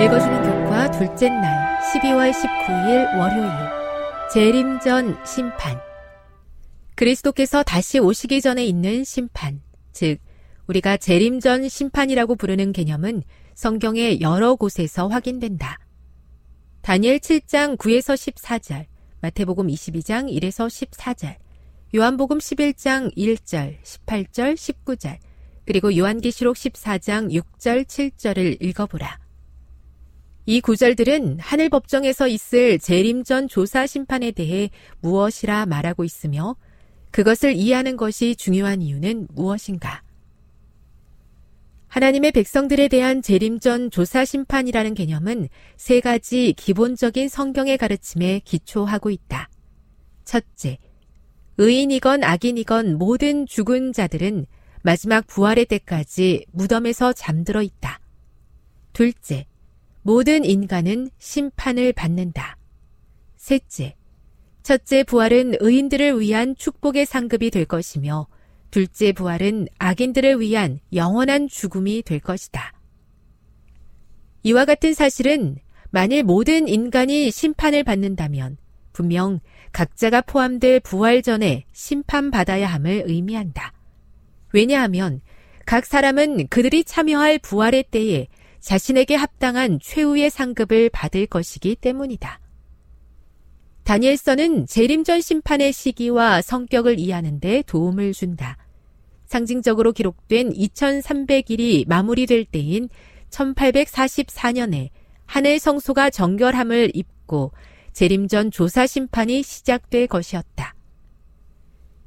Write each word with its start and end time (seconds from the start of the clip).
읽어주는 0.00 0.42
교과 0.42 0.92
둘째 0.92 1.28
날 1.28 1.80
12월 1.80 2.32
19일 2.32 3.18
월요일 3.18 3.50
재림전 4.32 5.24
심판 5.26 5.80
그리스도께서 6.94 7.64
다시 7.64 7.98
오시기 7.98 8.40
전에 8.40 8.64
있는 8.64 9.02
심판 9.02 9.60
즉 9.92 10.20
우리가 10.68 10.98
재림전 10.98 11.68
심판이라고 11.68 12.36
부르는 12.36 12.72
개념은 12.72 13.24
성경의 13.54 14.20
여러 14.20 14.54
곳에서 14.54 15.08
확인된다. 15.08 15.78
다니엘 16.82 17.18
7장 17.18 17.76
9에서 17.76 18.14
14절, 18.14 18.84
마태복음 19.20 19.66
22장 19.66 20.30
1에서 20.32 20.68
14절, 20.68 21.36
요한복음 21.96 22.38
11장 22.38 23.16
1절, 23.16 23.82
18절, 23.82 24.54
19절, 24.54 25.18
그리고 25.66 25.96
요한계시록 25.96 26.54
14장 26.54 27.32
6절, 27.32 27.84
7절을 27.86 28.62
읽어보라. 28.62 29.27
이 30.48 30.62
구절들은 30.62 31.40
하늘 31.40 31.68
법정에서 31.68 32.26
있을 32.26 32.78
재림 32.78 33.24
전 33.24 33.48
조사 33.48 33.86
심판에 33.86 34.30
대해 34.30 34.70
무엇이라 35.00 35.66
말하고 35.66 36.04
있으며 36.04 36.56
그것을 37.10 37.54
이해하는 37.54 37.98
것이 37.98 38.34
중요한 38.34 38.80
이유는 38.80 39.28
무엇인가? 39.34 40.02
하나님의 41.88 42.32
백성들에 42.32 42.88
대한 42.88 43.20
재림 43.20 43.60
전 43.60 43.90
조사 43.90 44.24
심판이라는 44.24 44.94
개념은 44.94 45.50
세 45.76 46.00
가지 46.00 46.54
기본적인 46.56 47.28
성경의 47.28 47.76
가르침에 47.76 48.40
기초하고 48.42 49.10
있다. 49.10 49.50
첫째, 50.24 50.78
의인이건 51.58 52.24
악인이건 52.24 52.96
모든 52.96 53.44
죽은 53.44 53.92
자들은 53.92 54.46
마지막 54.80 55.26
부활의 55.26 55.66
때까지 55.66 56.46
무덤에서 56.52 57.12
잠들어 57.12 57.60
있다. 57.60 58.00
둘째, 58.94 59.44
모든 60.08 60.42
인간은 60.42 61.10
심판을 61.18 61.92
받는다. 61.92 62.56
셋째, 63.36 63.94
첫째 64.62 65.04
부활은 65.04 65.56
의인들을 65.60 66.18
위한 66.18 66.56
축복의 66.56 67.04
상급이 67.04 67.50
될 67.50 67.66
것이며 67.66 68.26
둘째 68.70 69.12
부활은 69.12 69.68
악인들을 69.78 70.40
위한 70.40 70.80
영원한 70.94 71.46
죽음이 71.46 72.02
될 72.04 72.20
것이다. 72.20 72.72
이와 74.44 74.64
같은 74.64 74.94
사실은 74.94 75.58
만일 75.90 76.22
모든 76.22 76.68
인간이 76.68 77.30
심판을 77.30 77.84
받는다면 77.84 78.56
분명 78.94 79.40
각자가 79.72 80.22
포함될 80.22 80.80
부활 80.80 81.20
전에 81.20 81.66
심판받아야 81.74 82.66
함을 82.66 83.02
의미한다. 83.04 83.74
왜냐하면 84.54 85.20
각 85.66 85.84
사람은 85.84 86.48
그들이 86.48 86.84
참여할 86.84 87.40
부활의 87.40 87.84
때에 87.90 88.28
자신에게 88.60 89.14
합당한 89.14 89.78
최후의 89.80 90.30
상급을 90.30 90.90
받을 90.90 91.26
것이기 91.26 91.76
때문이다. 91.76 92.40
다니엘서는 93.84 94.66
재림전 94.66 95.20
심판의 95.20 95.72
시기와 95.72 96.42
성격을 96.42 96.98
이해하는데 96.98 97.62
도움을 97.66 98.12
준다. 98.12 98.58
상징적으로 99.26 99.92
기록된 99.92 100.52
2300일이 100.52 101.88
마무리될 101.88 102.44
때인 102.44 102.88
1844년에 103.30 104.90
하늘 105.24 105.58
성소가 105.58 106.10
정결함을 106.10 106.92
입고 106.94 107.52
재림전 107.92 108.50
조사 108.50 108.86
심판이 108.86 109.42
시작될 109.42 110.06
것이었다. 110.06 110.74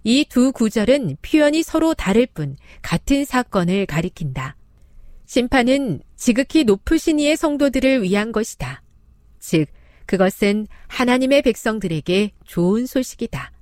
이 0.04 0.26
두 0.26 0.52
구절은 0.52 1.18
표현이 1.22 1.62
서로 1.62 1.94
다를 1.94 2.26
뿐 2.26 2.56
같은 2.82 3.24
사건을 3.24 3.86
가리킨다. 3.86 4.56
심판은 5.32 6.02
지극히 6.18 6.66
높으신 6.66 7.18
이의 7.18 7.38
성도들을 7.38 8.04
위한 8.04 8.34
것이다. 8.34 8.84
즉, 9.40 9.68
그것은 10.06 10.68
하나님의 10.90 11.42
백성들에게 11.44 12.32
좋은 12.46 12.86
소식이다. 12.86 13.54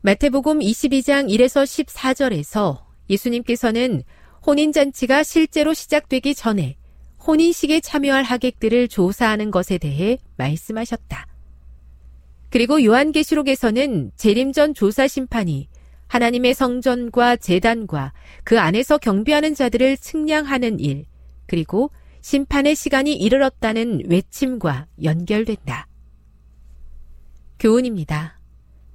마태복음 0.00 0.58
22장 0.58 1.30
1에서 1.30 1.62
14절에서 1.62 2.82
예수님께서는 3.08 4.02
혼인잔치가 4.44 5.22
실제로 5.22 5.74
시작되기 5.74 6.34
전에 6.34 6.76
혼인식에 7.24 7.78
참여할 7.78 8.24
하객들을 8.24 8.88
조사하는 8.88 9.52
것에 9.52 9.78
대해 9.78 10.18
말씀하셨다. 10.38 11.28
그리고 12.50 12.82
요한계시록에서는 12.82 14.10
재림전 14.16 14.74
조사 14.74 15.06
심판이 15.06 15.68
하나님의 16.08 16.54
성전과 16.54 17.36
재단과 17.36 18.12
그 18.44 18.58
안에서 18.58 18.98
경비하는 18.98 19.54
자들을 19.54 19.96
측량하는 19.98 20.80
일, 20.80 21.04
그리고 21.46 21.90
심판의 22.20 22.74
시간이 22.74 23.14
이르렀다는 23.14 24.02
외침과 24.08 24.86
연결된다. 25.02 25.86
교훈입니다. 27.58 28.38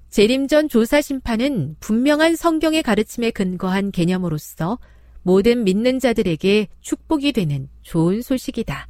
재림전 0.09 0.69
조사 0.69 1.01
심판은 1.01 1.75
분명한 1.79 2.35
성경의 2.35 2.83
가르침에 2.83 3.31
근거한 3.31 3.91
개념으로서 3.91 4.77
모든 5.23 5.63
믿는 5.63 5.99
자들에게 5.99 6.67
축복이 6.81 7.31
되는 7.31 7.69
좋은 7.81 8.21
소식이다. 8.21 8.87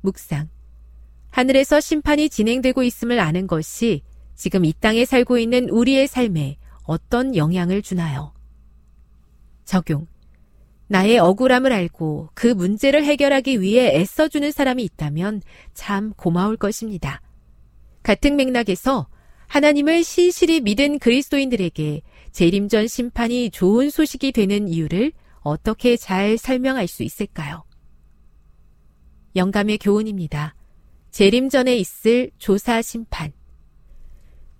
묵상. 0.00 0.48
하늘에서 1.30 1.80
심판이 1.80 2.28
진행되고 2.28 2.82
있음을 2.82 3.20
아는 3.20 3.46
것이 3.46 4.02
지금 4.34 4.64
이 4.64 4.72
땅에 4.72 5.04
살고 5.04 5.38
있는 5.38 5.68
우리의 5.68 6.08
삶에 6.08 6.56
어떤 6.90 7.36
영향을 7.36 7.82
주나요? 7.82 8.32
적용. 9.64 10.08
나의 10.88 11.20
억울함을 11.20 11.72
알고 11.72 12.30
그 12.34 12.48
문제를 12.48 13.04
해결하기 13.04 13.60
위해 13.60 13.94
애써주는 13.94 14.50
사람이 14.50 14.82
있다면 14.82 15.40
참 15.72 16.12
고마울 16.14 16.56
것입니다. 16.56 17.22
같은 18.02 18.34
맥락에서 18.34 19.06
하나님을 19.46 20.02
신실히 20.02 20.62
믿은 20.62 20.98
그리스도인들에게 20.98 22.02
재림전 22.32 22.88
심판이 22.88 23.50
좋은 23.50 23.88
소식이 23.88 24.32
되는 24.32 24.66
이유를 24.66 25.12
어떻게 25.42 25.96
잘 25.96 26.36
설명할 26.36 26.88
수 26.88 27.04
있을까요? 27.04 27.62
영감의 29.36 29.78
교훈입니다. 29.78 30.56
재림전에 31.12 31.76
있을 31.76 32.32
조사 32.38 32.82
심판. 32.82 33.32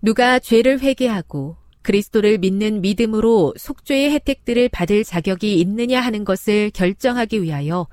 누가 0.01 0.39
죄를 0.39 0.79
회개하고 0.79 1.60
그리스도를 1.83 2.39
믿는 2.39 2.81
믿음으로 2.81 3.55
속죄의 3.57 4.11
혜택들을 4.13 4.69
받을 4.69 5.05
자격이 5.05 5.59
있느냐 5.61 6.01
하는 6.01 6.25
것을 6.25 6.71
결정하기 6.71 7.43
위하여 7.43 7.87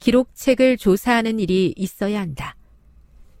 기록책을 0.00 0.76
조사하는 0.76 1.38
일이 1.38 1.74
있어야 1.76 2.20
한다. 2.20 2.56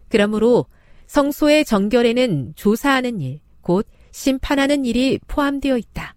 그러므로 0.08 0.66
성소의 1.06 1.64
정결에는 1.64 2.52
조사하는 2.56 3.20
일, 3.20 3.40
곧 3.60 3.86
심판하는 4.12 4.84
일이 4.84 5.18
포함되어 5.26 5.76
있다. 5.76 6.14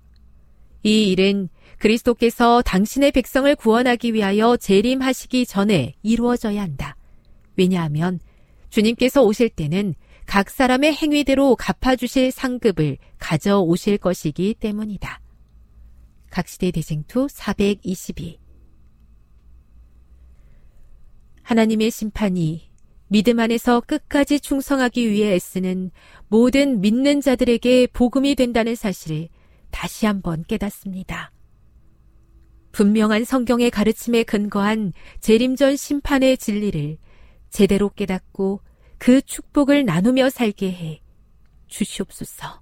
이 0.83 1.09
일은 1.09 1.49
그리스도께서 1.77 2.61
당신의 2.61 3.11
백성을 3.11 3.53
구원하기 3.55 4.13
위하여 4.13 4.57
재림하시기 4.57 5.45
전에 5.45 5.93
이루어져야 6.03 6.61
한다. 6.61 6.95
왜냐하면 7.55 8.19
주님께서 8.69 9.23
오실 9.23 9.49
때는 9.49 9.95
각 10.25 10.49
사람의 10.49 10.93
행위대로 10.93 11.55
갚아주실 11.55 12.31
상급을 12.31 12.97
가져오실 13.19 13.97
것이기 13.97 14.55
때문이다. 14.55 15.21
각시대 16.29 16.71
대쟁투 16.71 17.27
422 17.29 18.39
하나님의 21.43 21.91
심판이 21.91 22.71
믿음 23.07 23.39
안에서 23.39 23.81
끝까지 23.81 24.39
충성하기 24.39 25.11
위해 25.11 25.35
애쓰는 25.35 25.91
모든 26.29 26.81
믿는 26.81 27.21
자들에게 27.21 27.87
복음이 27.87 28.33
된다는 28.33 28.73
사실을 28.73 29.29
다시 29.69 30.07
한번 30.07 30.43
깨닫습니다. 30.47 31.31
분명한 32.71 33.23
성경의 33.23 33.69
가르침에 33.69 34.23
근거한 34.23 34.93
재림전 35.19 35.75
심판의 35.75 36.37
진리를 36.37 36.97
제대로 37.51 37.89
깨닫고 37.89 38.61
그 39.05 39.21
축복을 39.21 39.83
나누며 39.83 40.29
살게 40.29 40.71
해 40.71 41.01
주시옵소서. 41.67 42.61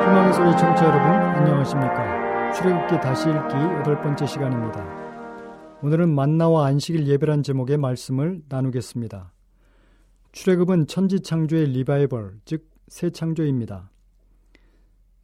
희망의 0.00 0.32
소리 0.32 0.50
청취자 0.52 0.84
여러분 0.84 1.10
안녕하십니까? 1.10 2.52
출애굽기 2.52 3.00
다시 3.00 3.28
읽기 3.30 3.56
여덟 3.80 4.00
번째 4.00 4.26
시간입니다. 4.26 4.86
오늘은 5.82 6.14
만나와 6.14 6.66
안식일 6.66 7.08
예배란 7.08 7.42
제목의 7.42 7.78
말씀을 7.78 8.42
나누겠습니다. 8.48 9.32
출애굽은 10.30 10.86
천지 10.86 11.18
창조의 11.18 11.66
리바이벌, 11.70 12.38
즉 12.44 12.75
새 12.88 13.10
창조입니다. 13.10 13.90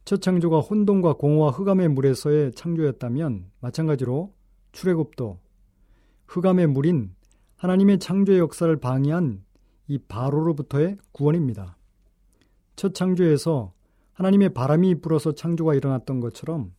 첫 0.05 0.21
창조가 0.21 0.59
혼돈과 0.59 1.13
공허와 1.13 1.51
흑암의 1.51 1.89
물에서의 1.89 2.53
창조였다면 2.53 3.49
마찬가지로 3.61 4.33
출애굽도 4.73 5.39
흑암의 6.27 6.67
물인 6.67 7.15
하나님의 7.57 7.99
창조의 7.99 8.39
역사를 8.39 8.75
방해한 8.75 9.45
이 9.87 9.97
바로로부터의 9.97 10.97
구원입니다. 11.13 11.77
첫 12.75 12.93
창조에서 12.93 13.73
하나님의 14.13 14.53
바람이 14.53 14.95
불어서 14.95 15.33
창조가 15.33 15.73
일어났던 15.75 16.19
것처럼 16.19 16.73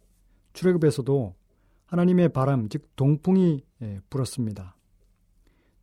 출애굽에서도 0.52 1.34
하나님의 1.86 2.30
바람, 2.30 2.68
즉 2.68 2.94
동풍이 2.96 3.62
예, 3.82 4.00
불었습니다. 4.10 4.76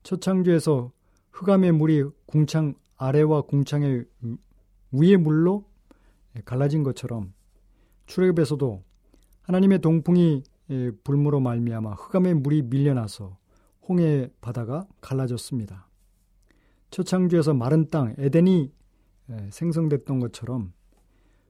첫 0.03 0.21
창조에서 0.21 0.91
흑암의 1.31 1.71
물이 1.73 2.03
궁창 2.25 2.75
아래와 2.97 3.43
궁창의 3.43 4.05
위의 4.91 5.17
물로 5.17 5.65
갈라진 6.45 6.83
것처럼 6.83 7.33
출애굽에서도 8.05 8.83
하나님의 9.43 9.79
동풍이 9.79 10.43
불무로 11.03 11.39
말미암아 11.39 11.93
흑암의 11.93 12.35
물이 12.35 12.63
밀려나서 12.63 13.37
홍해 13.87 14.29
바다가 14.41 14.87
갈라졌습니다. 15.01 15.87
첫 16.89 17.05
창조에서 17.05 17.53
마른 17.53 17.89
땅 17.89 18.15
에덴이 18.17 18.71
생성됐던 19.49 20.19
것처럼 20.19 20.73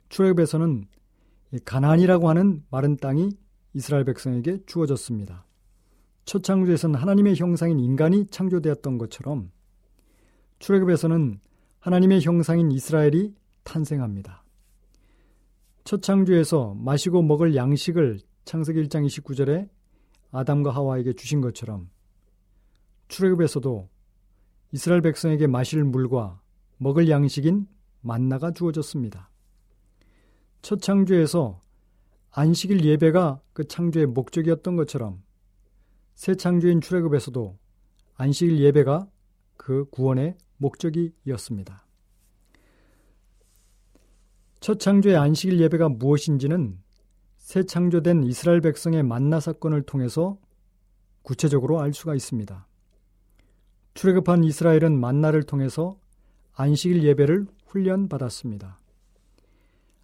출애굽에서는 0.10 0.86
가나안이라고 1.66 2.30
하는 2.30 2.64
마른 2.70 2.98
땅이 2.98 3.32
이스라엘 3.74 4.06
백성에게 4.06 4.66
주어졌습니다. 4.66 5.46
첫 6.26 6.44
창조에서는 6.44 7.00
하나님의 7.00 7.36
형상인 7.36 7.80
인간이 7.80 8.28
창조되었던 8.28 8.98
것처럼 8.98 9.52
출애굽에서는 10.60 11.40
하나님의 11.82 12.22
형상인 12.22 12.72
이스라엘이 12.72 13.34
탄생합니다. 13.64 14.44
첫 15.84 16.04
창조에서 16.04 16.76
마시고 16.76 17.24
먹을 17.24 17.56
양식을 17.56 18.20
창세기 18.46 18.84
1장 18.84 19.04
29절에 19.04 19.68
아담과 20.30 20.70
하와에게 20.70 21.14
주신 21.14 21.42
것처럼 21.42 21.90
출애굽에서도 23.08 23.90
이스라엘 24.74 25.02
백성에게 25.02 25.48
마실 25.48 25.84
물과 25.84 26.40
먹을 26.78 27.10
양식인 27.10 27.68
만나가 28.02 28.52
주어졌습니다. 28.52 29.32
첫 30.62 30.84
창조에서 30.84 31.62
안식일 32.30 32.86
예배가 32.86 33.42
그 33.54 33.68
창조의 33.68 34.06
목적이었던 34.06 34.76
것처럼 34.76 35.24
새 36.14 36.36
창조인 36.36 36.80
출애굽에서도 36.80 37.58
안식일 38.18 38.60
예배가 38.60 39.08
그 39.58 39.86
구원의 39.90 40.38
목적이었습니다. 40.62 41.86
첫 44.60 44.80
창조의 44.80 45.18
안식일 45.18 45.60
예배가 45.60 45.90
무엇인지는 45.90 46.78
새 47.38 47.64
창조된 47.64 48.24
이스라엘 48.24 48.62
백성의 48.62 49.04
만나 49.04 49.40
사건을 49.40 49.82
통해서 49.82 50.38
구체적으로 51.24 51.82
알 51.82 51.94
수가 51.94 52.16
있습니다. 52.16 52.68
출애굽한 53.96 54.44
이스라엘은 54.44 54.98
만나를 54.98 55.44
통해서 55.44 55.98
안식일 56.54 57.04
예배를 57.04 57.48
훈련받았습니다. 57.66 58.80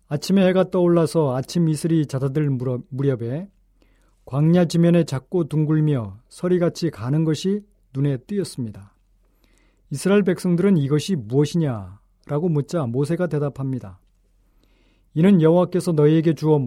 아침에 0.07 0.47
해가 0.47 0.71
떠올라서 0.71 1.35
아침 1.35 1.69
이슬이 1.69 2.05
잦아들 2.05 2.49
무렵에 2.49 3.49
광야 4.25 4.65
지면에 4.65 5.03
작고 5.03 5.45
둥글며 5.47 6.19
서리같이 6.29 6.89
가는 6.89 7.23
것이 7.23 7.63
눈에 7.93 8.17
띄었습니다. 8.17 8.96
이스라엘 9.89 10.23
백성들은 10.23 10.77
이것이 10.77 11.15
무엇이냐 11.15 11.99
라고 12.27 12.49
묻자 12.49 12.85
모세가 12.87 13.27
대답합니다. 13.27 13.99
이는 15.13 15.41
여호와께서 15.41 15.93
너희에게 15.93 16.33
주어 16.33 16.59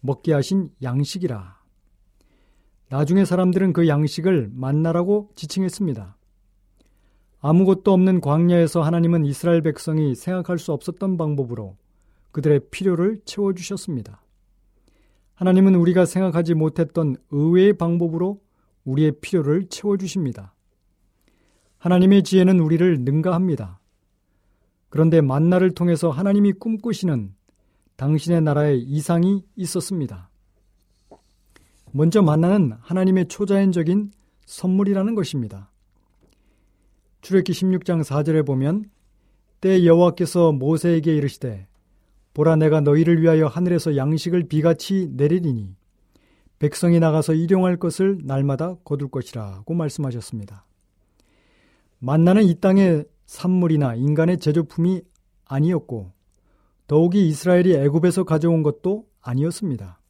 먹게 0.00 0.32
하신 0.32 0.70
양식이라. 0.82 1.56
나중에 2.88 3.24
사람들은 3.24 3.72
그 3.72 3.88
양식을 3.88 4.50
만나라고 4.52 5.30
지칭했습니다. 5.34 6.16
아무것도 7.40 7.92
없는 7.92 8.20
광야에서 8.20 8.82
하나님은 8.82 9.26
이스라엘 9.26 9.60
백성이 9.60 10.14
생각할 10.14 10.58
수 10.58 10.72
없었던 10.72 11.16
방법으로 11.16 11.76
그들의 12.32 12.60
필요를 12.70 13.20
채워주셨습니다. 13.24 14.22
하나님은 15.34 15.74
우리가 15.74 16.06
생각하지 16.06 16.54
못했던 16.54 17.16
의외의 17.30 17.74
방법으로 17.74 18.40
우리의 18.84 19.12
필요를 19.20 19.68
채워주십니다. 19.68 20.55
하나님의 21.86 22.24
지혜는 22.24 22.58
우리를 22.58 23.04
능가합니다. 23.04 23.78
그런데 24.88 25.20
만나를 25.20 25.70
통해서 25.70 26.10
하나님이 26.10 26.54
꿈꾸시는 26.54 27.32
당신의 27.94 28.42
나라에 28.42 28.74
이상이 28.74 29.44
있었습니다. 29.54 30.28
먼저 31.92 32.22
만나는 32.22 32.72
하나님의 32.80 33.28
초자연적인 33.28 34.10
선물이라는 34.46 35.14
것입니다. 35.14 35.70
출애기 37.20 37.52
16장 37.52 38.02
4절에 38.02 38.44
보면 38.44 38.90
때 39.60 39.84
여호와께서 39.84 40.50
모세에게 40.50 41.14
이르시되 41.14 41.68
보라 42.34 42.56
내가 42.56 42.80
너희를 42.80 43.22
위하여 43.22 43.46
하늘에서 43.46 43.96
양식을 43.96 44.48
비같이 44.48 45.08
내리리니 45.12 45.76
백성이 46.58 46.98
나가서 46.98 47.34
일용할 47.34 47.76
것을 47.76 48.18
날마다 48.24 48.74
거둘 48.82 49.08
것이라고 49.08 49.72
말씀하셨습니다. 49.72 50.66
만나는 51.98 52.44
이 52.44 52.54
땅의 52.60 53.06
산물이나 53.26 53.94
인간의 53.94 54.38
제조품이 54.38 55.02
아니었고 55.44 56.12
더욱이 56.86 57.28
이스라엘이 57.28 57.74
애굽에서 57.74 58.24
가져온 58.24 58.62
것도 58.62 59.06
아니었습니다. 59.20 60.00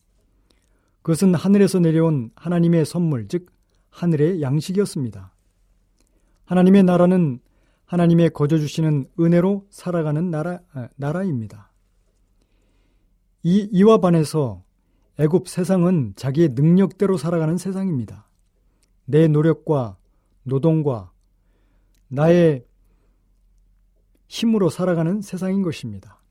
그것은 1.02 1.34
하늘에서 1.34 1.78
내려온 1.78 2.30
하나님의 2.34 2.84
선물, 2.84 3.28
즉 3.28 3.46
하늘의 3.90 4.42
양식이었습니다. 4.42 5.32
하나님의 6.44 6.82
나라는 6.82 7.40
하나님의 7.86 8.30
거저 8.30 8.58
주시는 8.58 9.06
은혜로 9.18 9.66
살아가는 9.70 10.30
나라, 10.30 10.60
아, 10.72 10.88
나라입니다. 10.96 11.72
이, 13.44 13.68
이와 13.70 13.98
반해서 13.98 14.64
애굽 15.18 15.48
세상은 15.48 16.12
자기의 16.16 16.50
능력대로 16.50 17.16
살아가는 17.16 17.56
세상입니다. 17.56 18.28
내 19.04 19.28
노력과 19.28 19.96
노동과 20.42 21.12
나의 22.08 22.64
힘으로 24.28 24.70
살아가는 24.70 25.20
세상인 25.20 25.62
것입니다. 25.62 26.22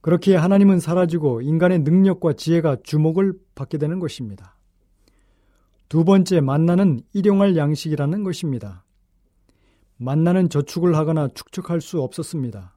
그렇게 0.00 0.34
하나님은 0.34 0.80
사라지고 0.80 1.42
인간의 1.42 1.80
능력과 1.80 2.32
지혜가 2.32 2.78
주목을 2.82 3.34
받게 3.54 3.78
되는 3.78 4.00
것입니다. 4.00 4.56
두 5.88 6.04
번째 6.04 6.40
만나는 6.40 7.02
일용할 7.12 7.56
양식이라는 7.56 8.24
것입니다. 8.24 8.84
만나는 9.98 10.48
저축을 10.48 10.96
하거나 10.96 11.28
축적할 11.28 11.80
수 11.80 12.00
없었습니다. 12.02 12.76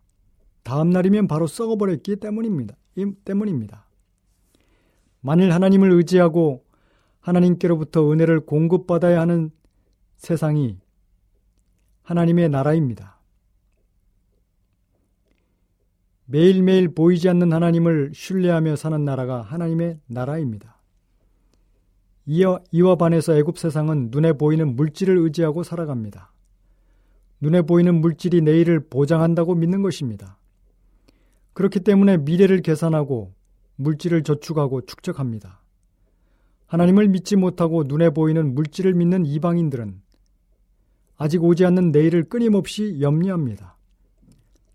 다음 0.64 0.90
날이면 0.90 1.28
바로 1.28 1.48
썩어버렸기 1.48 2.18
때문입니다. 2.18 2.76
때문입니다. 3.24 3.86
만일 5.22 5.52
하나님을 5.52 5.92
의지하고 5.92 6.64
하나님께로부터 7.20 8.12
은혜를 8.12 8.42
공급받아야 8.46 9.20
하는 9.20 9.50
세상이 10.18 10.78
하나님의 12.06 12.50
나라입니다. 12.50 13.20
매일매일 16.26 16.90
보이지 16.90 17.28
않는 17.30 17.52
하나님을 17.52 18.12
신뢰하며 18.14 18.76
사는 18.76 19.04
나라가 19.04 19.42
하나님의 19.42 20.00
나라입니다. 20.08 20.82
이와, 22.28 22.60
이와 22.72 22.96
반해서 22.96 23.36
애굽 23.36 23.58
세상은 23.58 24.10
눈에 24.12 24.34
보이는 24.34 24.76
물질을 24.76 25.18
의지하고 25.18 25.64
살아갑니다. 25.64 26.32
눈에 27.42 27.64
보이는 27.64 28.02
물질이 28.02 28.42
내일을 28.42 28.88
보장한다고 28.88 29.56
믿는 29.56 29.82
것입니다. 29.82 30.38
그렇기 31.54 31.82
때문에 31.82 32.18
미래를 32.18 32.62
계산하고 32.62 33.34
물질을 33.76 34.24
저축하고 34.24 34.82
축적합니다. 34.82 35.62
하나님을 36.68 37.08
믿지 37.08 37.36
못하고 37.36 37.84
눈에 37.84 38.10
보이는 38.10 38.56
물질을 38.56 38.94
믿는 38.94 39.26
이방인들은 39.26 40.02
아직 41.18 41.44
오지 41.44 41.66
않는 41.66 41.92
내일을 41.92 42.24
끊임없이 42.24 43.00
염려합니다. 43.00 43.78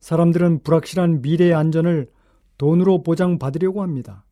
사람들은 0.01 0.63
불확실한 0.63 1.23
미래의 1.23 1.55
안전을 1.55 2.11
돈으로 2.59 3.03
보장받으려고 3.03 3.83
합니다. 3.83 4.25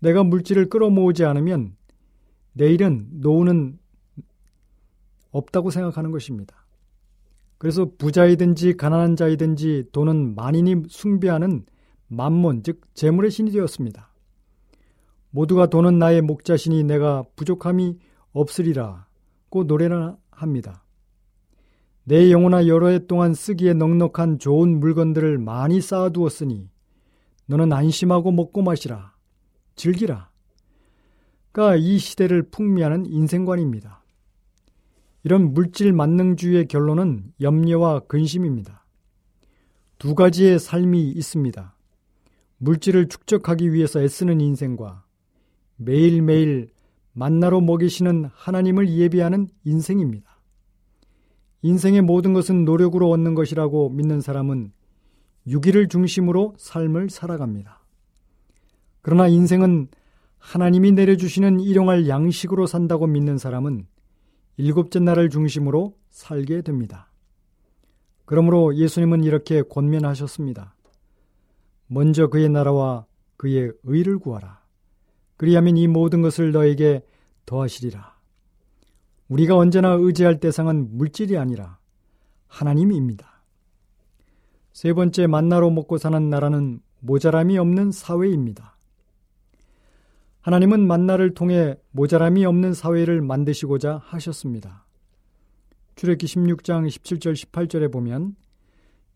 내가 0.00 0.22
물질을 0.24 0.68
끌어모으지 0.68 1.24
않으면 1.24 1.76
내일은 2.52 3.08
노후는 3.12 3.78
없다고 5.30 5.70
생각하는 5.70 6.10
것입니다. 6.10 6.66
그래서 7.58 7.90
부자이든지 7.98 8.76
가난한 8.76 9.16
자이든지 9.16 9.90
돈은 9.92 10.34
만인이 10.34 10.84
숭배하는 10.88 11.66
만몬, 12.08 12.62
즉 12.62 12.80
재물의 12.94 13.30
신이 13.30 13.50
되었습니다. 13.52 14.10
모두가 15.30 15.68
돈은 15.68 15.98
나의 15.98 16.22
목자신이 16.22 16.84
내가 16.84 17.24
부족함이 17.36 17.98
없으리라고 18.32 19.64
노래를 19.66 20.16
합니다. 20.30 20.82
내 22.10 22.32
영혼아 22.32 22.66
여러 22.66 22.88
해 22.88 23.06
동안 23.06 23.34
쓰기에 23.34 23.72
넉넉한 23.72 24.40
좋은 24.40 24.80
물건들을 24.80 25.38
많이 25.38 25.80
쌓아두었으니 25.80 26.68
너는 27.46 27.72
안심하고 27.72 28.32
먹고 28.32 28.62
마시라. 28.62 29.14
즐기라. 29.76 30.28
가 31.52 31.76
이 31.76 31.98
시대를 31.98 32.50
풍미하는 32.50 33.06
인생관입니다. 33.06 34.02
이런 35.22 35.54
물질 35.54 35.92
만능주의의 35.92 36.66
결론은 36.66 37.32
염려와 37.40 38.00
근심입니다. 38.08 38.84
두 39.98 40.16
가지의 40.16 40.58
삶이 40.58 41.10
있습니다. 41.10 41.76
물질을 42.58 43.06
축적하기 43.06 43.72
위해서 43.72 44.00
애쓰는 44.02 44.40
인생과 44.40 45.04
매일매일 45.76 46.70
만나로 47.12 47.60
먹이시는 47.60 48.30
하나님을 48.32 48.90
예비하는 48.90 49.46
인생입니다. 49.62 50.29
인생의 51.62 52.02
모든 52.02 52.32
것은 52.32 52.64
노력으로 52.64 53.10
얻는 53.10 53.34
것이라고 53.34 53.90
믿는 53.90 54.20
사람은 54.20 54.72
유기를 55.46 55.88
중심으로 55.88 56.54
삶을 56.58 57.10
살아갑니다. 57.10 57.80
그러나 59.02 59.28
인생은 59.28 59.88
하나님이 60.38 60.92
내려주시는 60.92 61.60
일용할 61.60 62.08
양식으로 62.08 62.66
산다고 62.66 63.06
믿는 63.06 63.38
사람은 63.38 63.86
일곱째 64.56 65.00
날을 65.00 65.30
중심으로 65.30 65.94
살게 66.08 66.62
됩니다. 66.62 67.10
그러므로 68.24 68.74
예수님은 68.76 69.24
이렇게 69.24 69.62
권면하셨습니다. 69.62 70.74
먼저 71.86 72.28
그의 72.28 72.48
나라와 72.48 73.06
그의 73.36 73.72
의를 73.84 74.18
구하라. 74.18 74.60
그리하면 75.36 75.76
이 75.76 75.88
모든 75.88 76.22
것을 76.22 76.52
너에게 76.52 77.02
더하시리라. 77.46 78.19
우리가 79.30 79.56
언제나 79.56 79.92
의지할 79.92 80.40
대상은 80.40 80.88
물질이 80.98 81.38
아니라 81.38 81.78
하나님입니다. 82.48 83.44
세 84.72 84.92
번째 84.92 85.28
만나로 85.28 85.70
먹고 85.70 85.98
사는 85.98 86.28
나라는 86.28 86.80
모자람이 86.98 87.56
없는 87.56 87.92
사회입니다. 87.92 88.76
하나님은 90.40 90.84
만나를 90.84 91.34
통해 91.34 91.76
모자람이 91.92 92.44
없는 92.44 92.74
사회를 92.74 93.22
만드시고자 93.22 93.98
하셨습니다. 94.04 94.84
출애기 95.94 96.26
16장 96.26 96.88
17절 96.88 97.34
18절에 97.34 97.92
보면 97.92 98.34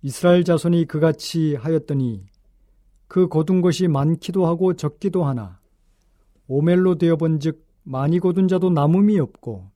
이스라엘 0.02 0.44
자손이 0.44 0.85
그같이 0.85 1.56
하였더니 1.56 2.26
그 3.09 3.26
거둔 3.26 3.62
것이 3.62 3.88
많기도 3.88 4.47
하고 4.47 4.75
적기도 4.75 5.25
하나 5.25 5.59
오멜로 6.47 6.99
되어본즉 6.99 7.64
많이 7.83 8.21
거둔 8.21 8.47
자도 8.47 8.71
남음이 8.71 9.18
없고 9.18 9.74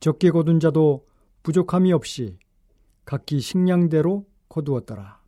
적게 0.00 0.30
거둔 0.30 0.60
자도 0.60 1.06
부족함이 1.42 1.92
없이 1.92 2.38
각기 3.04 3.40
식량대로 3.40 4.26
거두었더라. 4.48 5.20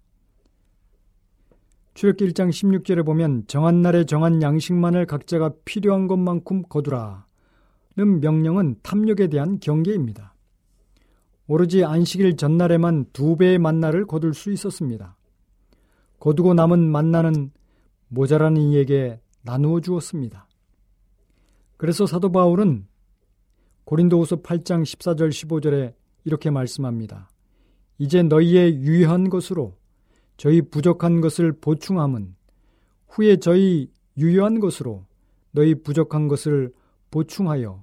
출애기 1.95 2.29
1장 2.29 2.51
16절에 2.51 3.05
보면 3.05 3.45
정한 3.47 3.83
날에 3.83 4.05
정한 4.05 4.43
양식만을 4.43 5.07
각자가 5.07 5.53
필요한 5.65 6.07
것만큼 6.07 6.63
거두라는 6.69 7.23
명령은 8.21 8.77
탐욕에 8.83 9.29
대한 9.29 9.59
경계입니다. 9.59 10.35
오로지 11.47 11.85
안식일 11.85 12.37
전날에만 12.37 13.07
두 13.13 13.37
배의 13.37 13.59
만나를 13.59 14.07
거둘 14.07 14.35
수 14.35 14.53
있었습니다. 14.53 15.17
거두고 16.21 16.55
남은 16.55 16.91
만나는 16.91 17.51
모자라는 18.09 18.61
이에게 18.61 19.21
나누어 19.43 19.81
주었습니다. 19.81 20.47
그래서 21.77 22.07
사도 22.07 22.31
바울은 22.31 22.87
고린도후서 23.89 24.43
8장 24.43 24.83
14절 24.83 25.31
15절에 25.31 25.95
이렇게 26.25 26.51
말씀합니다. 26.51 27.31
이제 27.97 28.23
너희의 28.23 28.83
유효한 28.83 29.31
것으로 29.31 29.79
저희 30.37 30.61
부족한 30.61 31.23
것을 31.23 31.53
보충함은 31.53 32.35
후에 33.09 33.39
저희 33.39 33.91
유효한 34.19 34.61
것으로 34.61 35.07
너희 35.53 35.75
부족한 35.75 36.29
것을 36.29 36.71
보충하여 37.11 37.83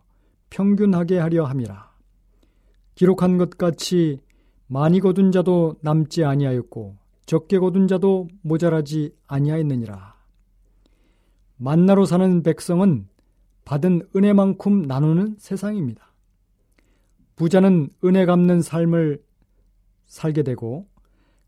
평균하게 0.52 1.18
하려 1.18 1.44
함이라. 1.46 1.92
기록한 2.94 3.40
것 3.40 3.58
같이 3.58 4.20
많이 4.68 5.00
거둔 5.00 5.32
자도 5.32 5.78
남지 5.82 6.24
아니하였고 6.24 6.98
적게 7.26 7.58
거둔 7.58 7.88
자도 7.88 8.28
모자라지 8.44 9.12
아니하였느니라. 9.26 10.14
만나로 11.58 12.06
사는 12.06 12.44
백성은 12.44 13.08
받은 13.66 14.08
은혜만큼 14.16 14.84
나누는 14.84 15.36
세상입니다. 15.40 16.14
부자는 17.36 17.90
은혜 18.06 18.26
갚는 18.26 18.62
삶을 18.62 19.22
살게 20.06 20.44
되고 20.44 20.88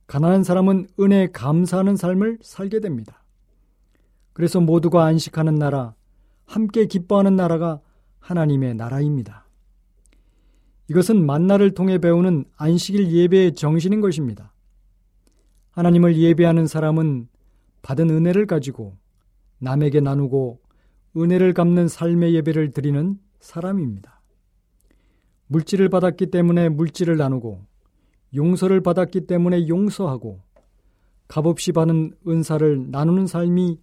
가난한 0.07 0.43
사람은 0.43 0.87
은혜에 0.99 1.31
감사하는 1.31 1.95
삶을 1.95 2.39
살게 2.41 2.79
됩니다. 2.79 3.23
그래서 4.33 4.59
모두가 4.59 5.05
안식하는 5.05 5.55
나라, 5.55 5.95
함께 6.45 6.85
기뻐하는 6.85 7.35
나라가 7.35 7.81
하나님의 8.19 8.75
나라입니다. 8.75 9.45
이것은 10.89 11.25
만나를 11.25 11.73
통해 11.73 11.97
배우는 11.97 12.45
안식일 12.55 13.11
예배의 13.11 13.55
정신인 13.55 13.99
것입니다. 13.99 14.53
하나님을 15.71 16.17
예배하는 16.17 16.67
사람은 16.67 17.27
받은 17.81 18.09
은혜를 18.09 18.47
가지고 18.47 18.95
남에게 19.59 19.99
나누고 19.99 20.59
은혜를 21.17 21.53
갚는 21.53 21.87
삶의 21.87 22.35
예배를 22.35 22.71
드리는 22.71 23.19
사람입니다. 23.39 24.21
물질을 25.47 25.89
받았기 25.89 26.27
때문에 26.27 26.69
물질을 26.69 27.17
나누고 27.17 27.65
용서를 28.35 28.81
받았기 28.81 29.27
때문에 29.27 29.67
용서하고 29.67 30.41
값없이 31.27 31.71
받은 31.71 32.13
은사를 32.27 32.91
나누는 32.91 33.27
삶이 33.27 33.79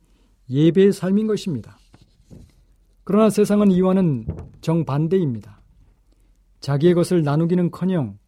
예배의 0.49 0.93
삶인 0.93 1.27
것입니다. 1.27 1.79
그러나 3.03 3.31
세상은 3.31 3.71
이와는 3.71 4.27
정반대입니다. 4.61 5.61
자기의 6.61 6.95
것을 6.95 7.23
나누기는 7.23 7.71
커녕 7.71 8.19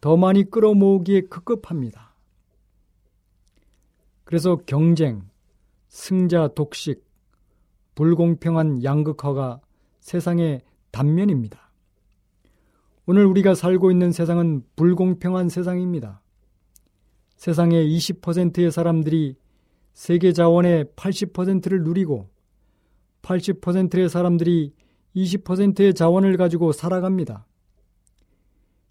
더 0.00 0.16
많이 0.16 0.50
끌어모으기에 0.50 1.22
급급합니다. 1.22 2.14
그래서 4.24 4.56
경쟁, 4.66 5.22
승자 5.88 6.48
독식, 6.48 7.07
불공평한 7.98 8.84
양극화가 8.84 9.60
세상의 9.98 10.62
단면입니다. 10.92 11.72
오늘 13.06 13.26
우리가 13.26 13.56
살고 13.56 13.90
있는 13.90 14.12
세상은 14.12 14.62
불공평한 14.76 15.48
세상입니다. 15.48 16.22
세상의 17.34 17.88
20%의 17.88 18.70
사람들이 18.70 19.34
세계 19.94 20.32
자원의 20.32 20.84
80%를 20.94 21.82
누리고 21.82 22.30
80%의 23.22 24.08
사람들이 24.08 24.72
20%의 25.16 25.92
자원을 25.92 26.36
가지고 26.36 26.70
살아갑니다. 26.70 27.46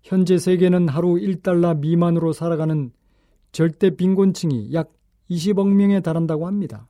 현재 0.03 0.37
세계는 0.37 0.89
하루 0.89 1.13
1달러 1.13 1.79
미만으로 1.79 2.33
살아가는 2.33 2.91
절대 3.53 3.89
빈곤층이 3.89 4.73
약 4.73 4.91
20억 5.29 5.73
명에 5.73 6.01
달한다고 6.01 6.45
합니다. 6.45 6.89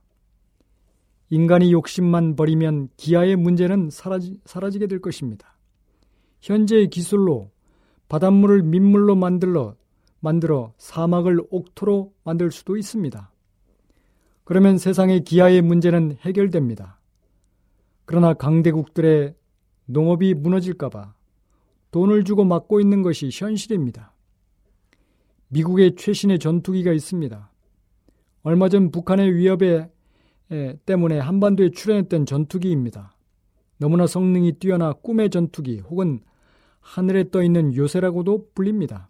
인간이 1.30 1.74
욕심만 1.74 2.36
버리면 2.36 2.90
기아의 2.98 3.36
문제는 3.36 3.90
사라지, 3.90 4.40
사라지게 4.46 4.88
될 4.88 5.00
것입니다. 5.00 5.58
현재의 6.42 6.90
기술로 6.90 7.52
바닷물을 8.08 8.64
민물로 8.64 9.16
만들어, 9.16 9.76
만들어 10.20 10.74
사막을 10.78 11.42
옥토로 11.50 12.14
만들 12.24 12.52
수도 12.52 12.78
있습니다. 12.78 13.32
그러면 14.46 14.78
세상의 14.78 15.26
기아의 15.26 15.62
문제는 15.62 16.18
해결됩니다. 16.22 17.00
그러나 18.06 18.34
강대국들의 18.34 19.36
농업이 19.88 20.34
무너질까봐 20.36 21.14
돈을 21.92 22.24
주고 22.24 22.46
막고 22.46 22.80
있는 22.80 23.02
것이 23.02 23.30
현실입니다. 23.34 24.14
미국의 25.50 25.96
최신의 25.96 26.40
전투기가 26.40 26.94
있습니다. 26.94 27.52
얼마 28.44 28.70
전 28.70 28.92
북한의 28.92 29.36
위협에 29.36 29.90
때문에 30.86 31.20
한반도에 31.20 31.72
출현했던 31.72 32.26
전투기입니다. 32.26 33.16
너무나 33.78 34.08
성능이 34.08 34.54
뛰어나 34.54 34.94
꿈의 34.94 35.30
전투기 35.30 35.80
혹은 35.80 36.20
하늘에 36.80 37.30
떠 37.30 37.44
있는 37.44 37.76
요새라고도 37.76 38.50
불립니다. 38.56 39.10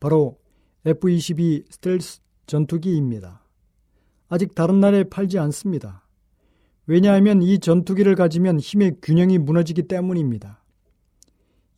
바로 0.00 0.38
F-22 0.84 1.64
스텔스 1.70 2.20
전투기입니다. 2.46 3.42
아직 4.28 4.54
다른 4.54 4.80
나라에 4.80 5.04
팔지 5.04 5.38
않습니다. 5.38 6.06
왜냐하면 6.86 7.42
이 7.42 7.58
전투기를 7.58 8.16
가지면 8.16 8.58
힘의 8.58 8.96
균형이 9.02 9.38
무너지기 9.38 9.82
때문입니다. 9.82 10.62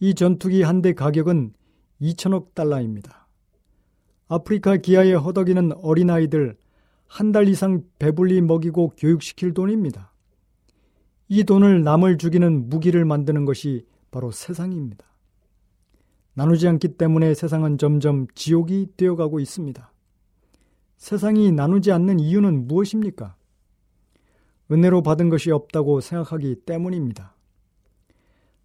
이 0.00 0.14
전투기 0.14 0.62
한 0.62 0.80
대 0.80 0.92
가격은 0.94 1.52
2천억 2.00 2.54
달러입니다. 2.54 3.28
아프리카 4.28 4.76
기아에 4.76 5.12
허덕이는 5.12 5.72
어린아이들 5.82 6.56
한 7.06 7.32
달 7.32 7.48
이상 7.48 7.84
배불리 7.98 8.40
먹이고 8.40 8.94
교육시킬 8.96 9.54
돈입니다. 9.54 10.12
이 11.28 11.44
돈을 11.44 11.82
남을 11.84 12.18
죽이는 12.18 12.68
무기를 12.68 13.04
만드는 13.04 13.44
것이 13.44 13.86
바로 14.10 14.30
세상입니다. 14.30 15.06
나누지 16.34 16.66
않기 16.66 16.96
때문에 16.96 17.34
세상은 17.34 17.78
점점 17.78 18.26
지옥이 18.34 18.88
되어가고 18.96 19.40
있습니다. 19.40 19.92
세상이 20.96 21.52
나누지 21.52 21.92
않는 21.92 22.18
이유는 22.18 22.66
무엇입니까? 22.66 23.36
은혜로 24.70 25.02
받은 25.02 25.28
것이 25.28 25.50
없다고 25.50 26.00
생각하기 26.00 26.62
때문입니다. 26.66 27.36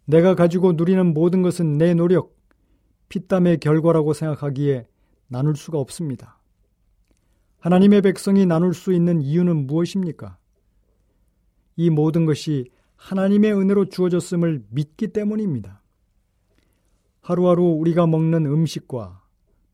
내가 0.06 0.34
가지고 0.34 0.72
누리는 0.72 1.14
모든 1.14 1.42
것은 1.42 1.78
내 1.78 1.94
노력, 1.94 2.36
피땀의 3.08 3.58
결과라고 3.58 4.12
생각하기에 4.12 4.86
나눌 5.28 5.54
수가 5.54 5.78
없습니다. 5.78 6.39
하나님의 7.60 8.02
백성이 8.02 8.46
나눌 8.46 8.74
수 8.74 8.92
있는 8.92 9.20
이유는 9.20 9.66
무엇입니까? 9.66 10.38
이 11.76 11.90
모든 11.90 12.24
것이 12.24 12.70
하나님의 12.96 13.52
은혜로 13.52 13.90
주어졌음을 13.90 14.64
믿기 14.70 15.08
때문입니다. 15.08 15.82
하루하루 17.20 17.64
우리가 17.64 18.06
먹는 18.06 18.46
음식과 18.46 19.22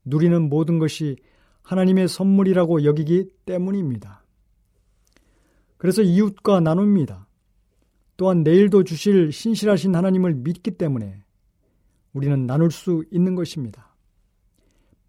누리는 0.05 0.49
모든 0.49 0.79
것이 0.79 1.17
하나님의 1.63 2.07
선물이라고 2.07 2.83
여기기 2.83 3.29
때문입니다. 3.45 4.23
그래서 5.77 6.01
이웃과 6.01 6.59
나눕니다. 6.59 7.27
또한 8.17 8.43
내일도 8.43 8.83
주실 8.83 9.31
신실하신 9.31 9.95
하나님을 9.95 10.33
믿기 10.33 10.71
때문에 10.71 11.23
우리는 12.13 12.47
나눌 12.47 12.71
수 12.71 13.03
있는 13.11 13.35
것입니다. 13.35 13.95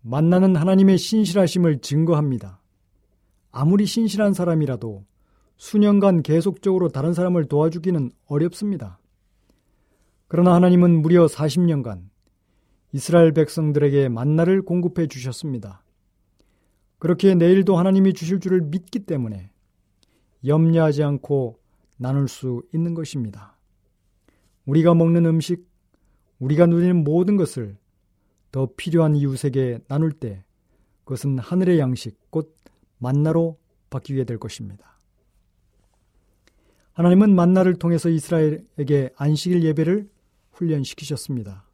만나는 0.02 0.56
하나님의 0.56 0.98
신실하심을 0.98 1.80
증거합니다. 1.80 2.60
아무리 3.50 3.86
신실한 3.86 4.34
사람이라도 4.34 5.04
수년간 5.56 6.22
계속적으로 6.22 6.88
다른 6.88 7.14
사람을 7.14 7.46
도와주기는 7.46 8.10
어렵습니다. 8.26 9.00
그러나 10.28 10.54
하나님은 10.54 11.02
무려 11.02 11.26
40년간 11.26 12.08
이스라엘 12.92 13.32
백성들에게 13.32 14.08
만나를 14.08 14.62
공급해 14.62 15.06
주셨습니다. 15.06 15.82
그렇게 16.98 17.34
내일도 17.34 17.76
하나님이 17.76 18.14
주실 18.14 18.40
줄을 18.40 18.60
믿기 18.60 19.00
때문에 19.00 19.50
염려하지 20.46 21.02
않고 21.02 21.58
나눌 21.96 22.28
수 22.28 22.62
있는 22.72 22.94
것입니다. 22.94 23.56
우리가 24.66 24.94
먹는 24.94 25.26
음식, 25.26 25.66
우리가 26.38 26.66
누리는 26.66 27.02
모든 27.02 27.36
것을 27.36 27.76
더 28.52 28.68
필요한 28.76 29.16
이웃에게 29.16 29.80
나눌 29.88 30.12
때 30.12 30.44
그것은 31.04 31.38
하늘의 31.38 31.78
양식, 31.78 32.18
곧 32.30 32.54
만나로 32.98 33.58
바뀌게 33.90 34.24
될 34.24 34.38
것입니다. 34.38 34.98
하나님은 36.92 37.34
만나를 37.34 37.76
통해서 37.76 38.08
이스라엘에게 38.08 39.10
안식일 39.16 39.62
예배를 39.64 40.10
훈련시키셨습니다. 40.52 41.64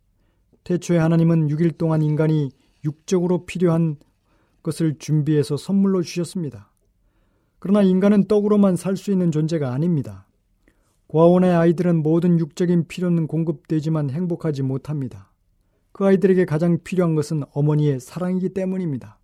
태초에 0.65 0.99
하나님은 0.99 1.49
6일 1.49 1.79
동안 1.79 2.03
인간이 2.03 2.51
육적으로 2.85 3.47
필요한 3.47 3.97
것을 4.63 4.99
준비해서 4.99 5.57
선물로 5.57 6.03
주셨습니다. 6.03 6.71
그러나 7.59 7.83
인간은 7.83 8.27
떡으로만 8.29 8.77
살 8.77 8.97
수 8.97 9.11
있는 9.11 9.31
존재가 9.31 9.73
아닙니다. 9.73 10.27
고아원의 11.07 11.55
아이들은 11.55 12.03
모든 12.03 12.39
육적인 12.39 12.89
필요는 12.89 13.27
공급되지만 13.27 14.11
행복하지 14.11 14.63
못합니다. 14.63 15.31
그 15.93 16.05
아이들에게 16.05 16.45
가장 16.45 16.79
필요한 16.83 17.15
것은 17.15 17.45
어머니의 17.53 18.01
사랑이기 18.01 18.51
때문입니다. 18.51 19.19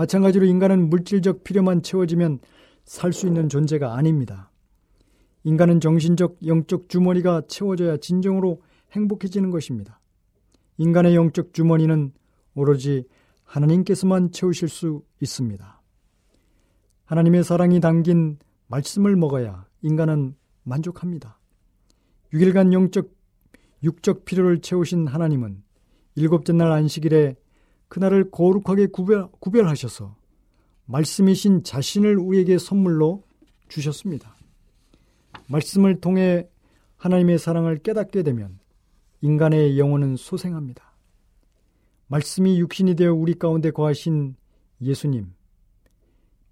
마찬가지로 0.00 0.46
인간은 0.46 0.88
물질적 0.88 1.44
필요만 1.44 1.82
채워지면 1.82 2.38
살 2.84 3.12
수 3.12 3.26
있는 3.26 3.50
존재가 3.50 3.96
아닙니다. 3.96 4.50
인간은 5.44 5.80
정신적, 5.80 6.38
영적 6.46 6.88
주머니가 6.88 7.42
채워져야 7.46 7.98
진정으로 7.98 8.62
행복해지는 8.92 9.50
것입니다. 9.50 10.00
인간의 10.78 11.14
영적 11.14 11.52
주머니는 11.52 12.12
오로지 12.54 13.04
하나님께서만 13.44 14.32
채우실 14.32 14.70
수 14.70 15.02
있습니다. 15.20 15.82
하나님의 17.04 17.44
사랑이 17.44 17.80
담긴 17.80 18.38
말씀을 18.68 19.16
먹어야 19.16 19.66
인간은 19.82 20.34
만족합니다. 20.62 21.38
6일간 22.32 22.72
영적, 22.72 23.10
육적 23.82 24.24
필요를 24.24 24.62
채우신 24.62 25.08
하나님은 25.08 25.62
일곱째 26.14 26.54
날 26.54 26.72
안식일에 26.72 27.36
그날을 27.90 28.30
거룩하게 28.30 28.86
구별, 28.86 29.28
구별하셔서 29.40 30.16
말씀이신 30.86 31.64
자신을 31.64 32.18
우리에게 32.18 32.56
선물로 32.56 33.24
주셨습니다. 33.68 34.36
말씀을 35.48 36.00
통해 36.00 36.48
하나님의 36.96 37.38
사랑을 37.38 37.78
깨닫게 37.78 38.22
되면 38.22 38.60
인간의 39.22 39.78
영혼은 39.78 40.16
소생합니다. 40.16 40.92
말씀이 42.06 42.60
육신이 42.60 42.94
되어 42.94 43.12
우리 43.12 43.34
가운데 43.34 43.72
거하신 43.72 44.36
예수님, 44.80 45.32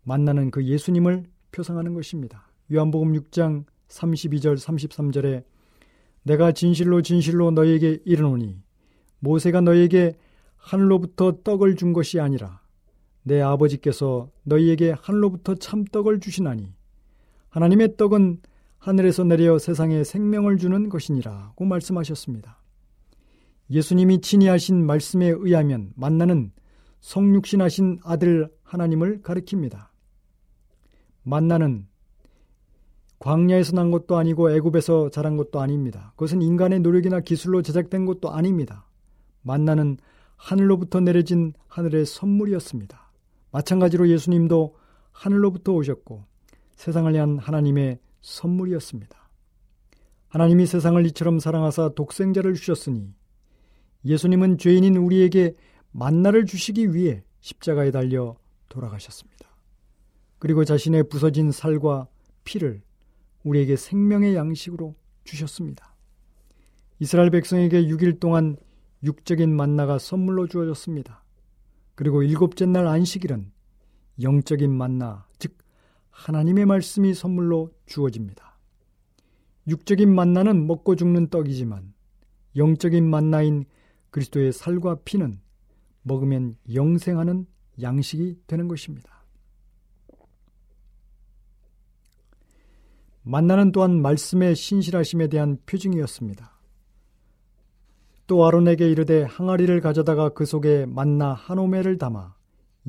만나는 0.02 0.50
그 0.50 0.64
예수님을 0.64 1.24
표상하는 1.52 1.94
것입니다. 1.94 2.50
요한복음 2.72 3.12
6장 3.12 3.64
32절 3.88 4.58
33절에 4.58 5.44
내가 6.24 6.50
진실로 6.50 7.00
진실로 7.00 7.52
너에게 7.52 8.00
이르노니 8.04 8.60
모세가 9.20 9.60
너에게 9.60 10.16
하늘로부터 10.58 11.42
떡을 11.42 11.76
준 11.76 11.92
것이 11.92 12.20
아니라 12.20 12.60
내 13.22 13.40
아버지께서 13.40 14.30
너희에게 14.44 14.94
하늘로부터 14.98 15.54
참떡을 15.54 16.20
주시나니 16.20 16.74
하나님의 17.48 17.96
떡은 17.96 18.40
하늘에서 18.78 19.24
내려 19.24 19.58
세상에 19.58 20.04
생명을 20.04 20.58
주는 20.58 20.88
것이니라고 20.88 21.64
말씀하셨습니다. 21.64 22.58
예수님이 23.70 24.20
친히 24.20 24.46
하신 24.46 24.86
말씀에 24.86 25.26
의하면 25.28 25.92
만나는 25.94 26.52
성육신하신 27.00 28.00
아들 28.02 28.50
하나님을 28.62 29.22
가리킵니다. 29.22 29.88
만나는 31.22 31.86
광야에서 33.18 33.74
난 33.74 33.90
것도 33.90 34.16
아니고 34.16 34.50
애굽에서 34.52 35.10
자란 35.10 35.36
것도 35.36 35.60
아닙니다. 35.60 36.12
그것은 36.16 36.40
인간의 36.40 36.80
노력이나 36.80 37.20
기술로 37.20 37.62
제작된 37.62 38.06
것도 38.06 38.30
아닙니다. 38.30 38.86
만나는 39.42 39.98
하늘로부터 40.38 41.00
내려진 41.00 41.52
하늘의 41.66 42.06
선물이었습니다. 42.06 43.12
마찬가지로 43.50 44.08
예수님도 44.08 44.76
하늘로부터 45.12 45.72
오셨고 45.72 46.24
세상을 46.76 47.14
향한 47.14 47.38
하나님의 47.38 47.98
선물이었습니다. 48.22 49.28
하나님이 50.28 50.66
세상을 50.66 51.04
이처럼 51.06 51.40
사랑하사 51.40 51.90
독생자를 51.94 52.54
주셨으니 52.54 53.12
예수님은 54.04 54.58
죄인인 54.58 54.96
우리에게 54.96 55.54
만나를 55.90 56.46
주시기 56.46 56.94
위해 56.94 57.24
십자가에 57.40 57.90
달려 57.90 58.36
돌아가셨습니다. 58.68 59.48
그리고 60.38 60.64
자신의 60.64 61.08
부서진 61.08 61.50
살과 61.50 62.06
피를 62.44 62.80
우리에게 63.42 63.76
생명의 63.76 64.34
양식으로 64.36 64.94
주셨습니다. 65.24 65.94
이스라엘 67.00 67.30
백성에게 67.30 67.86
6일 67.86 68.20
동안 68.20 68.56
육적인 69.02 69.54
만나가 69.54 69.98
선물로 69.98 70.46
주어졌습니다. 70.46 71.24
그리고 71.94 72.22
일곱째 72.22 72.66
날 72.66 72.86
안식일은 72.86 73.52
영적인 74.22 74.76
만나, 74.76 75.26
즉 75.38 75.56
하나님의 76.10 76.66
말씀이 76.66 77.14
선물로 77.14 77.72
주어집니다. 77.86 78.58
육적인 79.68 80.12
만나는 80.12 80.66
먹고 80.66 80.96
죽는 80.96 81.28
떡이지만 81.28 81.92
영적인 82.56 83.08
만나인 83.08 83.64
그리스도의 84.10 84.52
살과 84.52 85.00
피는 85.04 85.40
먹으면 86.02 86.56
영생하는 86.72 87.46
양식이 87.80 88.40
되는 88.46 88.66
것입니다. 88.66 89.24
만나는 93.22 93.72
또한 93.72 94.00
말씀의 94.00 94.56
신실하심에 94.56 95.28
대한 95.28 95.58
표징이었습니다. 95.66 96.57
또 98.28 98.46
아론에게 98.46 98.90
이르되 98.90 99.22
항아리를 99.22 99.80
가져다가 99.80 100.28
그 100.28 100.44
속에 100.44 100.84
만나 100.84 101.32
한 101.32 101.58
오매를 101.58 101.96
담아 101.96 102.34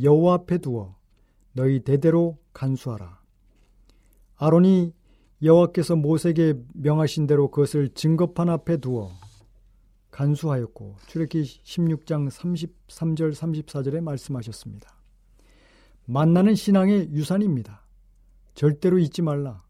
여호와 0.01 0.33
앞에 0.33 0.57
두어 0.57 0.97
너희 1.53 1.79
대대로 1.79 2.37
간수하라. 2.51 3.21
아론이 4.35 4.93
여호와께서 5.41 5.95
모세에게 5.95 6.55
명하신 6.73 7.25
대로 7.25 7.49
그것을 7.49 7.89
증거판 7.93 8.49
앞에 8.49 8.77
두어 8.77 9.11
간수하였고 10.11 10.97
출애기 11.07 11.43
16장 11.63 12.29
33절 12.29 13.33
34절에 13.33 14.01
말씀하셨습니다. 14.01 14.93
만나는 16.03 16.55
신앙의 16.55 17.11
유산입니다. 17.13 17.85
절대로 18.55 18.99
잊지 18.99 19.21
말라. 19.21 19.63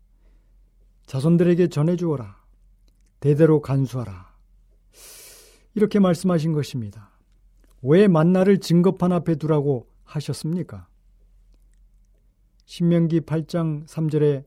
자손들에게 1.05 1.67
전해 1.67 1.95
주어라. 1.95 2.41
대대로 3.19 3.62
간수하라. 3.62 4.29
이렇게 5.80 5.98
말씀하신 5.98 6.52
것입니다. 6.52 7.10
왜 7.82 8.10
만나를 8.10 8.60
증거판 8.60 9.13
앞에 9.13 9.36
두라고 9.36 9.88
하셨습니까? 10.04 10.89
신명기 12.65 13.22
8장 13.22 13.88
3절에 13.88 14.44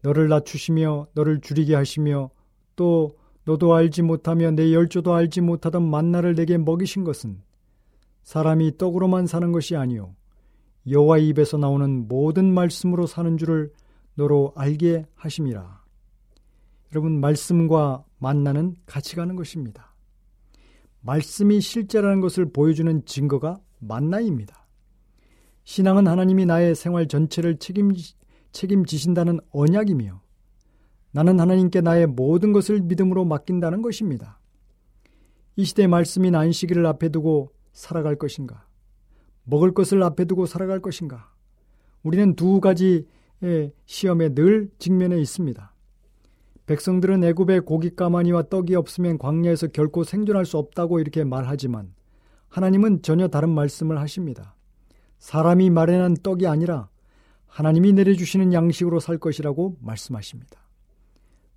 너를 0.00 0.28
낮추시며 0.28 1.08
너를 1.12 1.42
줄이게 1.42 1.74
하시며 1.74 2.30
또 2.76 3.18
너도 3.44 3.74
알지 3.74 4.00
못하며 4.00 4.52
내 4.52 4.72
열조도 4.72 5.12
알지 5.12 5.42
못하던 5.42 5.82
만나를 5.88 6.34
내게 6.34 6.56
먹이신 6.56 7.04
것은 7.04 7.42
사람이 8.22 8.78
떡으로만 8.78 9.26
사는 9.26 9.52
것이 9.52 9.76
아니요 9.76 10.16
여호와 10.88 11.18
입에서 11.18 11.58
나오는 11.58 12.08
모든 12.08 12.54
말씀으로 12.54 13.06
사는 13.06 13.36
줄을 13.36 13.70
너로 14.14 14.54
알게 14.56 15.04
하심이라. 15.14 15.82
여러분 16.92 17.20
말씀과 17.20 18.04
만나는 18.18 18.76
같이 18.86 19.14
가는 19.14 19.36
것입니다. 19.36 19.93
말씀이 21.04 21.60
실제라는 21.60 22.20
것을 22.20 22.50
보여주는 22.50 23.04
증거가 23.04 23.60
만나입니다. 23.78 24.66
신앙은 25.64 26.06
하나님이 26.06 26.46
나의 26.46 26.74
생활 26.74 27.08
전체를 27.08 27.58
책임, 27.58 27.92
책임지신다는 28.52 29.40
언약이며 29.50 30.22
나는 31.12 31.40
하나님께 31.40 31.82
나의 31.82 32.06
모든 32.06 32.52
것을 32.52 32.80
믿음으로 32.80 33.26
맡긴다는 33.26 33.82
것입니다. 33.82 34.40
이 35.56 35.64
시대의 35.64 35.88
말씀인 35.88 36.34
안식일을 36.34 36.86
앞에 36.86 37.10
두고 37.10 37.52
살아갈 37.72 38.16
것인가? 38.16 38.66
먹을 39.44 39.74
것을 39.74 40.02
앞에 40.02 40.24
두고 40.24 40.46
살아갈 40.46 40.80
것인가? 40.80 41.30
우리는 42.02 42.34
두 42.34 42.60
가지의 42.60 43.04
시험에 43.84 44.34
늘 44.34 44.70
직면해 44.78 45.20
있습니다. 45.20 45.73
백성들은 46.66 47.22
애굽에 47.24 47.60
고기 47.60 47.94
가마니와 47.94 48.44
떡이 48.44 48.74
없으면 48.74 49.18
광야에서 49.18 49.68
결코 49.68 50.02
생존할 50.02 50.46
수 50.46 50.56
없다고 50.56 50.98
이렇게 50.98 51.22
말하지만 51.24 51.94
하나님은 52.48 53.02
전혀 53.02 53.28
다른 53.28 53.50
말씀을 53.50 53.98
하십니다. 54.00 54.54
사람이 55.18 55.70
마련한 55.70 56.14
떡이 56.22 56.46
아니라 56.46 56.88
하나님이 57.46 57.92
내려주시는 57.92 58.52
양식으로 58.52 58.98
살 59.00 59.18
것이라고 59.18 59.76
말씀하십니다. 59.80 60.58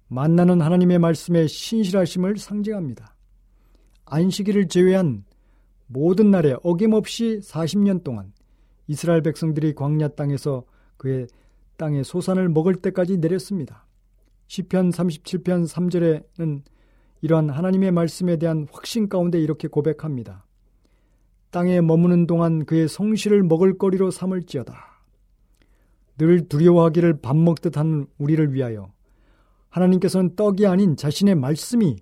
만나는 0.10 0.62
하나님의 0.62 1.00
말씀에 1.00 1.48
신실하심을 1.48 2.38
상징합니다. 2.38 3.16
안식일을 4.06 4.68
제외한 4.68 5.26
모든 5.88 6.32
날에 6.32 6.56
어김없이 6.64 7.40
40년 7.42 8.04
동안 8.04 8.34
이스라엘 8.88 9.22
백성들이 9.22 9.74
광야 9.76 10.10
땅에서 10.10 10.66
그의 10.98 11.28
땅의 11.78 12.04
소산을 12.04 12.50
먹을 12.50 12.76
때까지 12.76 13.18
내렸습니다. 13.18 13.87
시편 14.48 14.90
37편 14.90 15.68
3절에는 15.68 16.62
이러한 17.22 17.50
하나님의 17.50 17.92
말씀에 17.92 18.38
대한 18.38 18.68
확신 18.72 19.10
가운데 19.10 19.40
이렇게 19.40 19.68
고백합니다. 19.68 20.46
땅에 21.50 21.82
머무는 21.82 22.28
동안 22.28 22.66
그의 22.66 22.88
성실을 22.88 23.44
먹을거리로 23.44 24.12
삼을지어다. 24.12 24.76
늘 26.18 26.48
두려워하기를 26.48 27.22
밥 27.22 27.36
먹듯 27.36 27.78
하는 27.78 28.08
우리를 28.18 28.54
위하여 28.54 28.92
하나님께서는 29.70 30.36
떡이 30.36 30.66
아닌 30.66 30.96
자신의 30.96 31.36
말씀이 31.36 31.98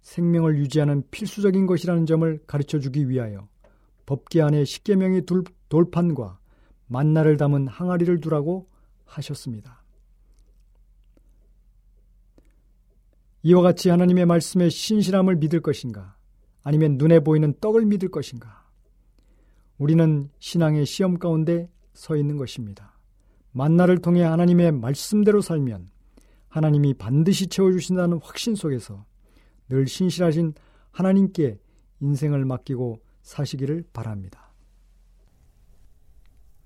생명을 0.00 0.56
유지하는 0.58 1.02
필수적인 1.10 1.66
것이라는 1.66 2.06
점을 2.06 2.40
가르쳐 2.46 2.78
주기 2.78 3.08
위하여 3.08 3.46
법계 4.06 4.40
안에 4.40 4.64
십계명의 4.64 5.24
돌판과 5.68 6.38
만나를 6.86 7.36
담은 7.36 7.68
항아리를 7.68 8.20
두라고 8.20 8.68
하셨습니다. 9.04 9.77
이와 13.48 13.62
같이 13.62 13.88
하나님의 13.88 14.26
말씀에 14.26 14.68
신실함을 14.68 15.36
믿을 15.36 15.62
것인가? 15.62 16.18
아니면 16.62 16.98
눈에 16.98 17.20
보이는 17.20 17.54
떡을 17.62 17.86
믿을 17.86 18.10
것인가? 18.10 18.68
우리는 19.78 20.28
신앙의 20.38 20.84
시험 20.84 21.18
가운데 21.18 21.70
서 21.94 22.14
있는 22.14 22.36
것입니다. 22.36 23.00
만나를 23.52 24.02
통해 24.02 24.22
하나님의 24.22 24.72
말씀대로 24.72 25.40
살면 25.40 25.88
하나님이 26.48 26.92
반드시 26.92 27.46
채워주신다는 27.46 28.20
확신 28.22 28.54
속에서 28.54 29.06
늘 29.70 29.86
신실하신 29.86 30.52
하나님께 30.90 31.58
인생을 32.00 32.44
맡기고 32.44 33.00
사시기를 33.22 33.82
바랍니다. 33.94 34.52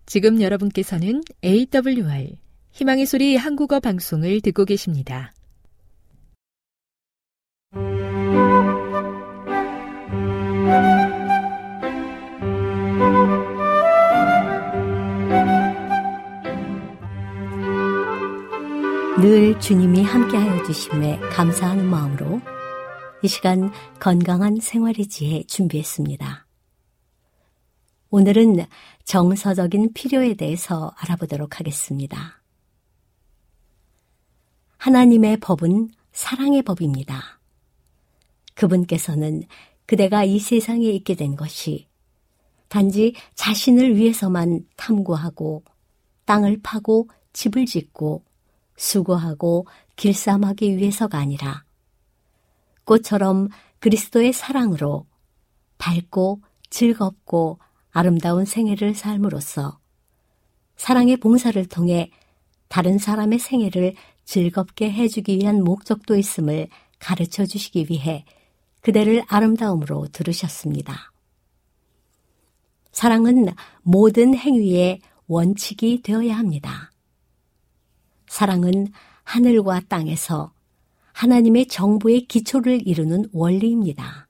지금 0.04 0.42
여러분께서는 0.42 1.22
AWR 1.44 2.38
희망의 2.72 3.06
소리 3.06 3.36
한국어 3.36 3.78
방송을 3.78 4.40
듣고 4.40 4.64
계십니다. 4.64 5.32
늘 19.22 19.56
주님이 19.60 20.02
함께하여 20.02 20.64
주심에 20.64 21.16
감사하는 21.30 21.86
마음으로 21.86 22.40
이 23.22 23.28
시간 23.28 23.70
건강한 24.00 24.58
생활의 24.58 25.06
지혜 25.06 25.44
준비했습니다. 25.44 26.44
오늘은 28.10 28.66
정서적인 29.04 29.92
필요에 29.92 30.34
대해서 30.34 30.92
알아보도록 30.96 31.60
하겠습니다. 31.60 32.42
하나님의 34.78 35.36
법은 35.36 35.90
사랑의 36.10 36.62
법입니다. 36.62 37.38
그분께서는 38.54 39.44
그대가 39.86 40.24
이 40.24 40.40
세상에 40.40 40.88
있게 40.88 41.14
된 41.14 41.36
것이 41.36 41.86
단지 42.66 43.14
자신을 43.36 43.94
위해서만 43.94 44.66
탐구하고 44.76 45.62
땅을 46.24 46.58
파고 46.64 47.08
집을 47.32 47.66
짓고 47.66 48.24
수고하고 48.82 49.66
길쌈하기 49.94 50.76
위해서가 50.76 51.16
아니라 51.16 51.64
꽃처럼 52.84 53.48
그리스도의 53.78 54.32
사랑으로 54.32 55.06
밝고 55.78 56.42
즐겁고 56.68 57.60
아름다운 57.92 58.44
생애를 58.44 58.94
삶으로써 58.94 59.78
사랑의 60.76 61.18
봉사를 61.18 61.64
통해 61.68 62.10
다른 62.68 62.98
사람의 62.98 63.38
생애를 63.38 63.94
즐겁게 64.24 64.90
해주기 64.90 65.36
위한 65.36 65.62
목적도 65.62 66.16
있음을 66.16 66.68
가르쳐 66.98 67.46
주시기 67.46 67.86
위해 67.88 68.24
그대를 68.80 69.22
아름다움으로 69.28 70.08
들으셨습니다. 70.08 71.12
사랑은 72.90 73.48
모든 73.82 74.34
행위의 74.34 75.00
원칙이 75.28 76.02
되어야 76.02 76.36
합니다. 76.36 76.91
사랑은 78.32 78.86
하늘과 79.24 79.82
땅에서 79.88 80.54
하나님의 81.12 81.68
정부의 81.68 82.28
기초를 82.28 82.88
이루는 82.88 83.28
원리입니다. 83.30 84.26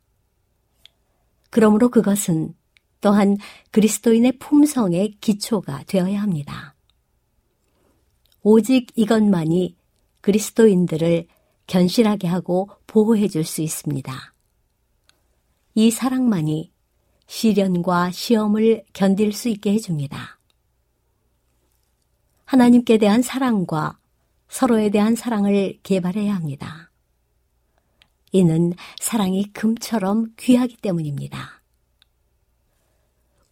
그러므로 1.51 1.89
그것은 1.89 2.53
또한 3.01 3.37
그리스도인의 3.71 4.39
품성의 4.41 5.19
기초가 5.21 5.85
되어야 5.87 6.21
합니다. 6.21 6.75
오직 8.43 8.89
이것만이 8.97 9.77
그리스도인들을 10.21 11.29
견실하게 11.69 12.27
하고 12.27 12.71
보호해 12.89 13.29
줄 13.29 13.45
수 13.45 13.63
있습니다. 13.63 14.35
이 15.77 15.93
사랑만이 15.93 16.73
시련과 17.29 18.11
시험을 18.11 18.83
견딜 18.93 19.33
수 19.33 19.49
있게 19.49 19.73
해줍니다. 19.75 20.42
하나님께 22.53 22.99
대한 22.99 23.23
사랑과 23.23 23.99
서로에 24.47 24.91
대한 24.91 25.17
사랑을 25.17 25.79
개발해야 25.83 26.35
합니다. 26.35 26.91
이는 28.31 28.75
사랑이 29.01 29.51
금처럼 29.55 30.35
귀하기 30.39 30.77
때문입니다. 30.83 31.63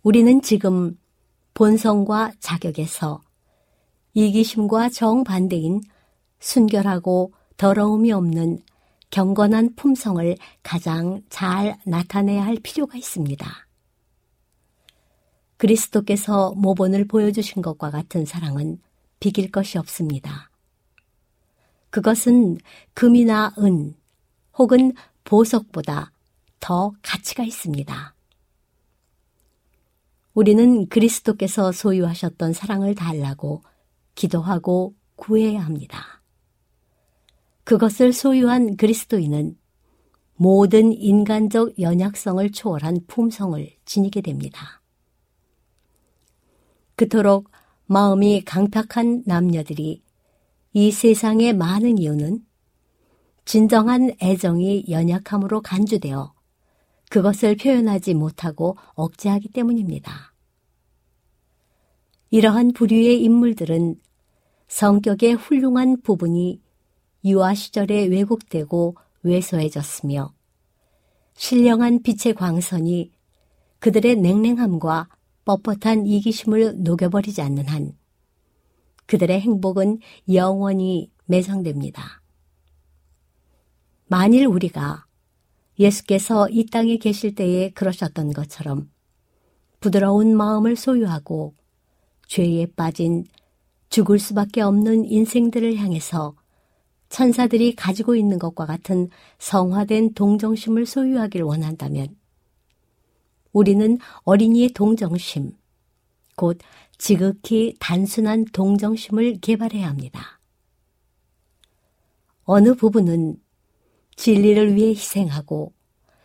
우리는 0.03 0.43
지금 0.43 0.99
본성과 1.55 2.33
자격에서 2.41 3.23
이기심과 4.13 4.91
정반대인 4.91 5.81
순결하고 6.39 7.33
더러움이 7.57 8.13
없는 8.13 8.59
경건한 9.09 9.77
품성을 9.77 10.37
가장 10.63 11.23
잘 11.31 11.79
나타내야 11.87 12.45
할 12.45 12.59
필요가 12.63 12.99
있습니다. 12.99 13.47
그리스도께서 15.57 16.53
모본을 16.55 17.07
보여주신 17.07 17.63
것과 17.63 17.91
같은 17.91 18.27
사랑은 18.27 18.79
비길 19.21 19.51
것이 19.51 19.79
없습니다. 19.79 20.51
그것은 21.91 22.59
금이나 22.95 23.53
은 23.59 23.95
혹은 24.59 24.93
보석보다 25.25 26.13
더 26.59 26.93
가치가 27.03 27.45
있습니다. 27.45 28.15
우리는 30.35 30.89
그리스도께서 30.89 31.73
소유하셨던 31.73 32.53
사랑을 32.53 32.95
달라고 32.95 33.63
기도하고 34.15 34.95
구해야 35.17 35.61
합니다. 35.61 36.23
그것을 37.65 38.13
소유한 38.13 38.77
그리스도인은 38.77 39.57
모든 40.35 40.93
인간적 40.93 41.79
연약성을 41.79 42.51
초월한 42.53 43.01
품성을 43.07 43.71
지니게 43.85 44.23
됩니다. 44.23 44.81
그토록 46.97 47.51
마음이 47.93 48.43
강팍한 48.45 49.25
남녀들이 49.27 50.01
이 50.75 50.93
세상에 50.93 51.53
많은 51.53 51.99
이유는 51.99 52.47
진정한 53.45 54.13
애정이 54.23 54.85
연약함으로 54.89 55.61
간주되어 55.61 56.33
그것을 57.11 57.57
표현하지 57.57 58.15
못하고 58.15 58.77
억제하기 58.95 59.49
때문입니다. 59.49 60.33
이러한 62.31 62.75
부류의 62.75 63.25
인물들은 63.25 63.97
성격의 64.69 65.35
훌륭한 65.35 66.01
부분이 66.03 66.63
유아 67.25 67.55
시절에 67.55 68.05
왜곡되고 68.05 68.97
왜소해졌으며 69.25 70.33
신령한 71.35 72.05
빛의 72.05 72.35
광선이 72.37 73.11
그들의 73.81 74.15
냉랭함과 74.15 75.09
뻣뻣한 75.45 76.07
이기심을 76.07 76.83
녹여버리지 76.83 77.43
않는 77.43 77.67
한 77.69 77.93
그들의 79.07 79.41
행복은 79.41 79.99
영원히 80.33 81.11
매장됩니다. 81.27 82.23
만일 84.07 84.47
우리가 84.47 85.07
예수께서 85.79 86.49
이 86.51 86.67
땅에 86.67 86.97
계실 86.99 87.35
때에 87.35 87.71
그러셨던 87.71 88.33
것처럼 88.33 88.91
부드러운 89.81 90.37
마음을 90.37 90.77
소유하고 90.77 91.55
죄에 92.27 92.67
빠진 92.77 93.25
죽을 93.89 94.19
수밖에 94.19 94.61
없는 94.61 95.05
인생들을 95.05 95.77
향해서 95.77 96.35
천사들이 97.09 97.75
가지고 97.75 98.15
있는 98.15 98.39
것과 98.39 98.67
같은 98.67 99.09
성화된 99.39 100.15
동정심을 100.15 100.87
소유하길 100.87 101.43
원한다면 101.43 102.20
우리는 103.53 103.99
어린이의 104.25 104.71
동정심, 104.71 105.53
곧 106.37 106.59
지극히 106.99 107.75
단순한 107.81 108.47
동정심을 108.53 109.41
개발해야 109.41 109.89
합니다. 109.89 110.41
어느 112.45 112.75
부분은 112.75 113.37
진리를 114.17 114.75
위해 114.75 114.91
희생하고 114.91 115.73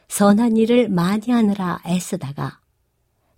선한 0.07 0.57
일을 0.57 0.89
많이 0.89 1.31
하느라 1.31 1.79
애쓰다가 1.85 2.59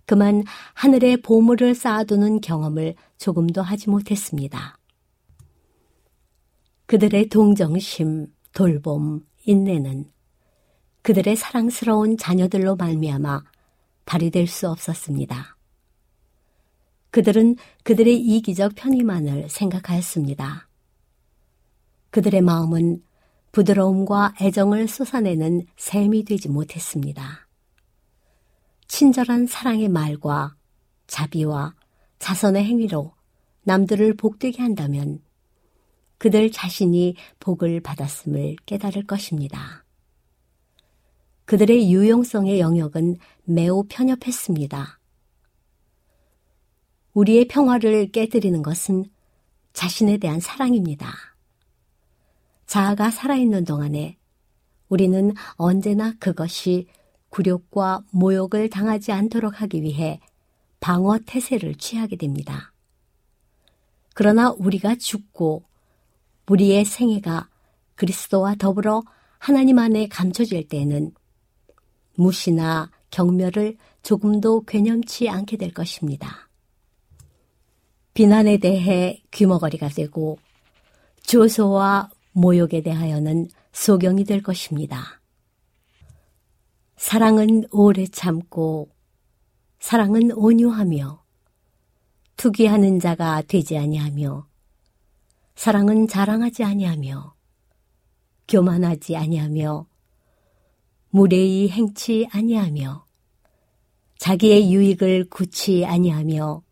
그만 0.04 0.42
하늘의 0.74 1.18
보물을 1.18 1.74
쌓아두는 1.74 2.40
경험을 2.40 2.94
조금도 3.18 3.62
하지 3.62 3.90
못했습니다. 3.90 4.78
그들의 6.86 7.28
동정심, 7.28 8.26
돌봄, 8.52 9.20
인내는 9.44 10.10
그들의 11.02 11.36
사랑스러운 11.36 12.16
자녀들로 12.16 12.76
말미암아 12.76 13.42
발휘될 14.08 14.46
수 14.46 14.70
없었습니다. 14.70 15.56
그들은 17.10 17.56
그들의 17.82 18.18
이기적 18.18 18.74
편의만을 18.74 19.50
생각하였습니다. 19.50 20.66
그들의 22.10 22.40
마음은 22.40 23.02
부드러움과 23.52 24.34
애정을 24.40 24.88
쏟아내는 24.88 25.66
샘이 25.76 26.24
되지 26.24 26.48
못했습니다. 26.48 27.46
친절한 28.86 29.46
사랑의 29.46 29.90
말과 29.90 30.56
자비와 31.06 31.74
자선의 32.18 32.64
행위로 32.64 33.12
남들을 33.64 34.14
복되게 34.14 34.62
한다면 34.62 35.20
그들 36.16 36.50
자신이 36.50 37.14
복을 37.40 37.80
받았음을 37.80 38.56
깨달을 38.64 39.06
것입니다. 39.06 39.84
그들의 41.48 41.90
유용성의 41.90 42.60
영역은 42.60 43.16
매우 43.44 43.82
편협했습니다. 43.88 45.00
우리의 47.14 47.48
평화를 47.48 48.12
깨뜨리는 48.12 48.60
것은 48.62 49.06
자신에 49.72 50.18
대한 50.18 50.40
사랑입니다. 50.40 51.10
자아가 52.66 53.10
살아있는 53.10 53.64
동안에 53.64 54.18
우리는 54.90 55.32
언제나 55.54 56.12
그것이 56.20 56.86
굴욕과 57.30 58.02
모욕을 58.10 58.68
당하지 58.68 59.12
않도록 59.12 59.62
하기 59.62 59.80
위해 59.80 60.20
방어 60.80 61.18
태세를 61.24 61.76
취하게 61.76 62.16
됩니다. 62.16 62.74
그러나 64.12 64.50
우리가 64.50 64.96
죽고 64.96 65.64
우리의 66.46 66.84
생애가 66.84 67.48
그리스도와 67.94 68.54
더불어 68.56 69.02
하나님 69.38 69.78
안에 69.78 70.08
감춰질 70.08 70.68
때에는 70.68 71.14
무시나 72.18 72.90
경멸을 73.10 73.76
조금도 74.02 74.64
괴념치 74.64 75.28
않게 75.28 75.56
될 75.56 75.72
것입니다. 75.72 76.48
비난에 78.12 78.58
대해 78.58 79.22
귀머거리가 79.30 79.88
되고 79.88 80.38
조소와 81.22 82.10
모욕에 82.32 82.82
대하여는 82.82 83.48
소경이 83.72 84.24
될 84.24 84.42
것입니다. 84.42 85.20
사랑은 86.96 87.64
오래 87.70 88.06
참고 88.06 88.90
사랑은 89.78 90.32
온유하며 90.32 91.22
투기하는 92.36 92.98
자가 92.98 93.42
되지 93.42 93.78
아니하며 93.78 94.48
사랑은 95.54 96.08
자랑하지 96.08 96.64
아니하며 96.64 97.34
교만하지 98.48 99.16
아니하며 99.16 99.86
무례히 101.10 101.68
행치 101.68 102.28
아니하며 102.30 103.06
자기의 104.18 104.72
유익을 104.72 105.30
굳이 105.30 105.84
아니하며 105.86 106.62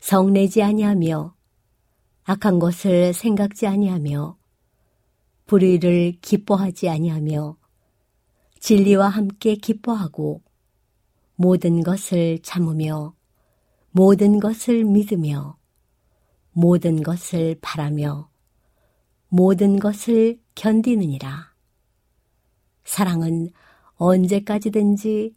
성내지 0.00 0.62
아니하며 0.62 1.34
악한 2.24 2.58
것을 2.58 3.12
생각지 3.14 3.66
아니하며 3.66 4.36
불의를 5.46 6.18
기뻐하지 6.20 6.88
아니하며 6.88 7.56
진리와 8.60 9.08
함께 9.08 9.56
기뻐하고 9.56 10.42
모든 11.34 11.82
것을 11.82 12.40
참으며 12.42 13.14
모든 13.90 14.38
것을 14.38 14.84
믿으며 14.84 15.56
모든 16.52 17.02
것을 17.02 17.56
바라며 17.60 18.28
모든 19.28 19.78
것을 19.78 20.40
견디느니라. 20.54 21.57
사랑은 22.88 23.50
언제까지든지 23.96 25.34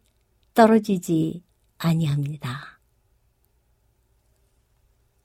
떨어지지 0.53 1.43
아니합니다. 1.77 2.79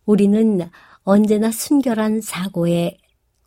우리는 0.04 0.68
언제나 1.04 1.52
순결한 1.52 2.20
사고에 2.20 2.98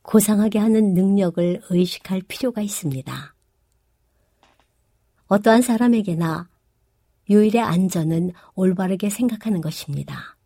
고상하게 0.01 0.59
하는 0.59 0.93
능력을 0.93 1.61
의식할 1.69 2.21
필요가 2.29 2.61
있습니다. 2.61 3.35
어떠한 5.27 5.61
사람에게나 5.61 6.47
유일의 7.29 7.61
안전은 7.61 8.31
올바르게 8.55 9.09
생각하는 9.09 9.59
것입니다. 9.59 10.37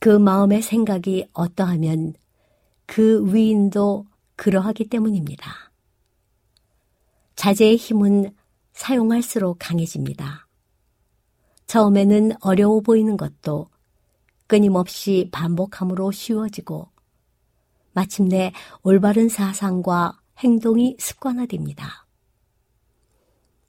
그 0.00 0.08
마음의 0.08 0.62
생각이 0.62 1.28
어떠하면 1.32 2.14
그 2.84 3.32
위인도 3.32 4.06
그러하기 4.34 4.88
때문입니다. 4.88 5.67
자제의 7.38 7.76
힘은 7.76 8.34
사용할수록 8.72 9.58
강해집니다. 9.60 10.48
처음에는 11.68 12.32
어려워 12.40 12.80
보이는 12.80 13.16
것도 13.16 13.68
끊임없이 14.48 15.28
반복함으로 15.30 16.10
쉬워지고 16.10 16.88
마침내 17.92 18.52
올바른 18.82 19.28
사상과 19.28 20.18
행동이 20.38 20.96
습관화됩니다. 20.98 22.08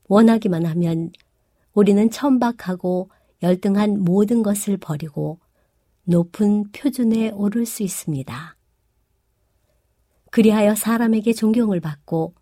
원하기만 0.08 0.66
하면 0.66 1.12
우리는 1.74 2.10
천박하고 2.10 3.12
열등한 3.44 4.04
모든 4.04 4.42
것을 4.42 4.78
버리고 4.78 5.40
높은 6.06 6.72
표준에 6.72 7.30
오를 7.30 7.68
수 7.68 7.84
있습니다. 7.84 8.56
그리하여 10.32 10.74
사람에게 10.74 11.34
존경을 11.34 11.82
받고 11.82 12.34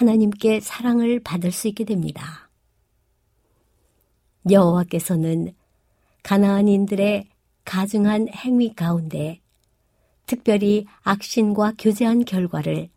하나님께 0.00 0.60
사랑을 0.60 1.20
받을 1.20 1.52
수 1.52 1.68
있게 1.68 1.84
됩니다. 1.84 2.48
여호와께서는 4.50 5.52
가나안인들의 6.22 7.28
가증한 7.66 8.28
행위 8.30 8.74
가운데 8.74 9.42
특별히 10.24 10.86
악신과 11.02 11.74
교제한 11.78 12.24
결과를 12.24 12.88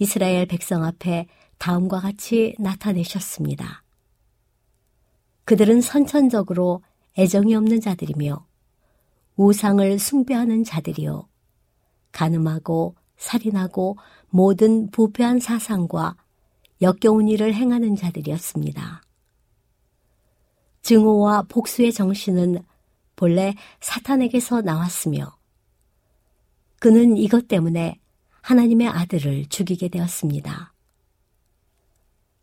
이스라엘 0.00 0.46
백성 0.46 0.82
앞에 0.82 1.28
다음과 1.58 2.00
같이 2.00 2.56
나타내셨습니다. 2.58 3.84
그들은 5.44 5.80
선천적으로 5.80 6.82
애정이 7.16 7.54
없는 7.54 7.80
자들이며 7.80 8.44
우상을 9.36 9.98
숭배하는 10.00 10.64
자들이요. 10.64 11.28
가늠하고 12.10 12.96
살인하고 13.18 13.98
모든 14.30 14.90
부패한 14.90 15.40
사상과 15.40 16.16
역겨운 16.80 17.28
일을 17.28 17.54
행하는 17.54 17.96
자들이었습니다. 17.96 19.02
증오와 20.82 21.42
복수의 21.42 21.92
정신은 21.92 22.64
본래 23.16 23.54
사탄에게서 23.80 24.62
나왔으며 24.62 25.36
그는 26.78 27.16
이것 27.16 27.48
때문에 27.48 28.00
하나님의 28.40 28.88
아들을 28.88 29.46
죽이게 29.46 29.88
되었습니다. 29.88 30.72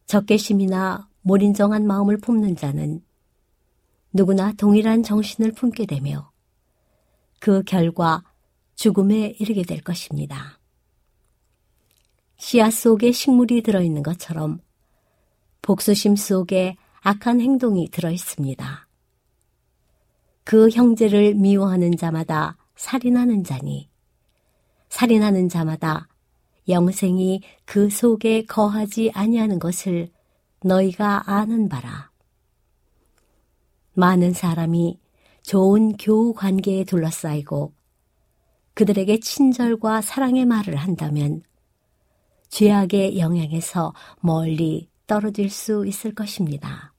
적개심이나 0.06 1.08
몰인정한 1.22 1.88
마음을 1.88 2.18
품는 2.18 2.58
자는 2.58 3.02
누구나 4.14 4.52
동일한 4.54 5.02
정신을 5.02 5.54
품게 5.54 5.86
되며 5.86 6.32
그 7.40 7.64
결과 7.64 8.24
죽음에 8.76 9.36
이르게 9.40 9.64
될 9.64 9.82
것입니다. 9.82 10.55
씨앗 12.38 12.74
속에 12.74 13.12
식물이 13.12 13.62
들어있는 13.64 14.04
것처럼 14.04 14.60
복수심 15.62 16.16
속에 16.16 16.76
악한 17.02 17.42
행동이 17.42 17.90
들어 17.90 18.12
있습니다. 18.12 18.88
그 20.44 20.70
형제를 20.70 21.36
미워하는 21.36 21.98
자마다 21.98 22.58
살인하는 22.76 23.44
자니, 23.44 23.90
살인하는 24.90 25.50
자마다 25.50 26.08
영생이 26.68 27.42
그 27.66 27.90
속에 27.90 28.46
거하지 28.46 29.12
아니하는 29.14 29.60
것을 29.60 30.10
너희가 30.64 31.24
아는 31.32 31.70
바라. 31.70 32.12
많은 33.94 34.34
사람이 34.34 35.00
좋은 35.44 35.96
교우 35.98 36.34
관계에 36.34 36.84
둘러싸이고 36.84 37.74
그들에게 38.74 39.20
친절과 39.20 40.02
사랑의 40.02 40.46
말을 40.46 40.76
한다면 40.76 41.42
죄악의 42.56 43.20
영향에서 43.20 43.94
멀리 44.22 44.88
떨어질 45.08 45.50
수 45.50 45.86
있을 45.86 46.16
것입니다. 46.16 46.94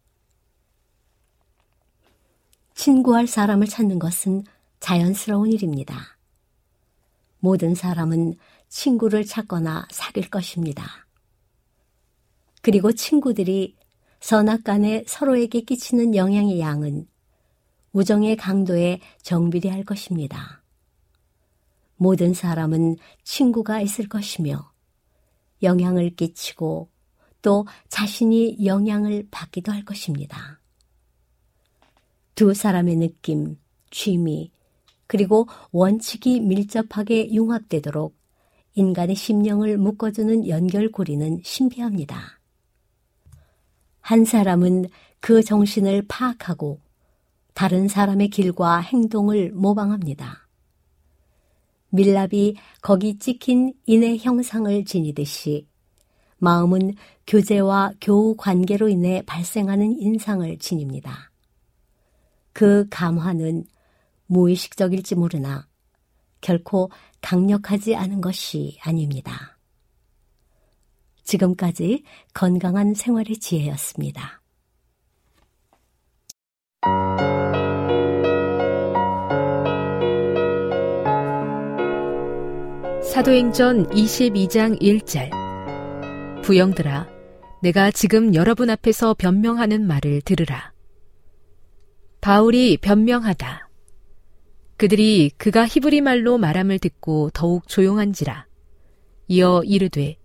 친구할 2.75 3.27
사람을 3.27 3.67
찾는 3.67 3.99
것은 3.99 4.45
자연스러운 4.81 5.51
일입니다. 5.51 6.19
모든 7.39 7.75
사람은 7.75 8.35
친구를 8.69 9.25
찾거나 9.25 9.89
사귈 9.91 10.29
것입니다. 10.29 11.07
그리고 12.61 12.93
친구들이 12.93 13.77
선악 14.21 14.63
간에 14.63 15.05
서로에게 15.07 15.63
끼치는 15.63 16.15
영향의 16.15 16.61
양은 16.61 17.09
우정의 17.93 18.37
강도에 18.37 19.01
정비례할 19.23 19.85
것입니다. 19.85 20.63
모든 21.97 22.35
사람은 22.35 22.97
친구가 23.25 23.81
있을 23.81 24.07
것이며 24.07 24.76
영향을 25.63 26.11
끼치고 26.11 26.89
또 27.43 27.67
자신이 27.89 28.65
영향을 28.65 29.29
받기도 29.31 29.73
할 29.73 29.85
것입니다. 29.85 30.61
두 32.35 32.55
사람의 32.55 32.97
느낌, 32.97 33.59
취미, 33.91 34.51
그리고 35.07 35.47
원칙이 35.71 36.41
밀접하게 36.41 37.33
융합되도록 37.33 38.17
인간의 38.75 39.17
심령을 39.17 39.79
묶어주는 39.79 40.49
연결고리는 40.49 41.41
신비합니다. 41.43 42.41
한 44.01 44.25
사람은 44.25 44.87
그 45.21 45.43
정신을 45.43 46.05
파악하고 46.09 46.81
다른 47.55 47.89
사람의 47.89 48.29
길과 48.29 48.81
행동을 48.81 49.51
모방합니다. 49.53 50.46
밀랍이 51.91 52.57
거기 52.81 53.19
찍힌 53.19 53.73
인의 53.87 54.19
형상을 54.19 54.85
지니듯이 54.85 55.67
마음은 56.39 56.95
교제와 57.27 57.93
교우 58.01 58.37
관계로 58.37 58.89
인해 58.89 59.23
발생하는 59.27 60.01
인상을 60.01 60.59
지닙니다. 60.59 61.31
그 62.53 62.87
감화는 62.91 63.65
무의식적일지 64.27 65.15
모르나 65.15 65.67
결코 66.41 66.91
강력하지 67.23 67.97
않은 67.97 68.21
것이 68.21 68.79
아닙니다. 68.83 69.59
지금까지 71.25 72.05
건강한 72.33 72.95
생활의 72.95 73.39
지혜였습니다. 73.39 74.43
사도행전 83.17 83.89
22장 83.89 84.79
1절 84.79 85.31
부영들아 86.43 87.09
내가 87.63 87.91
지금 87.91 88.35
여러분 88.35 88.69
앞에서 88.69 89.15
변명하는 89.15 89.87
말을 89.87 90.21
들으라. 90.21 90.75
바울이 92.21 92.77
변명하다. 92.77 93.71
그들이 94.77 95.31
그가 95.39 95.67
히브리 95.67 96.03
말로 96.03 96.37
말함을 96.37 96.79
듣고 96.79 97.31
더욱 97.33 97.67
조용한지라. 97.69 98.47
이어 99.29 99.63
이르되 99.65 100.19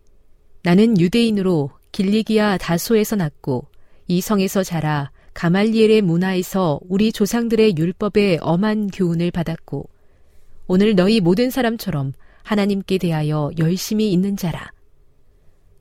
나는 0.61 0.99
유대인으로 0.99 1.69
길리기아 1.93 2.57
다소에서 2.57 3.15
났고 3.15 3.67
이 4.09 4.19
성에서 4.19 4.63
자라 4.63 5.11
가말리엘의 5.33 6.01
문화에서 6.01 6.81
우리 6.89 7.13
조상들의 7.13 7.77
율법에 7.77 8.39
엄한 8.41 8.87
교훈을 8.87 9.31
받았고 9.31 9.89
오늘 10.67 10.93
너희 10.93 11.21
모든 11.21 11.49
사람처럼 11.49 12.11
하나님께 12.43 12.97
대하여 12.97 13.51
열심히 13.57 14.11
있는 14.11 14.37
자라. 14.37 14.71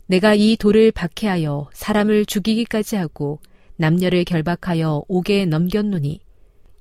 내가 0.06 0.34
이 0.34 0.56
돌을 0.56 0.92
박해하여 0.92 1.70
사람을 1.72 2.26
죽이기까지 2.26 2.96
하고 2.96 3.38
남녀를 3.76 4.24
결박하여 4.24 5.04
옥에 5.08 5.46
넘겼노니 5.46 6.20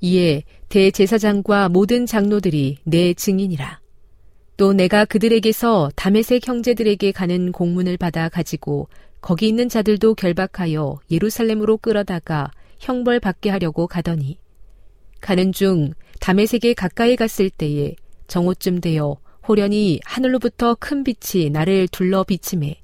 이에 0.02 0.44
대제사장과 0.70 1.70
모든 1.70 2.06
장로들이 2.06 2.78
내 2.84 3.14
증인이라. 3.14 3.82
또 4.58 4.74
내가 4.74 5.06
그들에게서 5.06 5.92
다메색 5.96 6.48
형제들에게 6.48 7.12
가는 7.12 7.52
공문을 7.52 7.98
받아 7.98 8.28
가지고 8.30 8.90
거기 9.22 9.48
있는 9.48 9.70
자들도 9.70 10.16
결박하여 10.16 11.00
예루살렘으로 11.12 11.78
끌어다가 11.78 12.52
형벌 12.80 13.20
받게 13.20 13.50
하려고 13.50 13.88
가더니 13.88 14.38
가는 15.22 15.52
중 15.52 15.94
담에색에 16.20 16.74
가까이 16.74 17.16
갔을 17.16 17.50
때에 17.50 17.96
정오쯤 18.28 18.82
되어 18.82 19.18
호련히 19.50 20.00
하늘로부터 20.06 20.78
큰 20.80 21.04
빛이 21.04 21.50
나를 21.50 21.88
둘러 21.88 22.24
비침해 22.24 22.80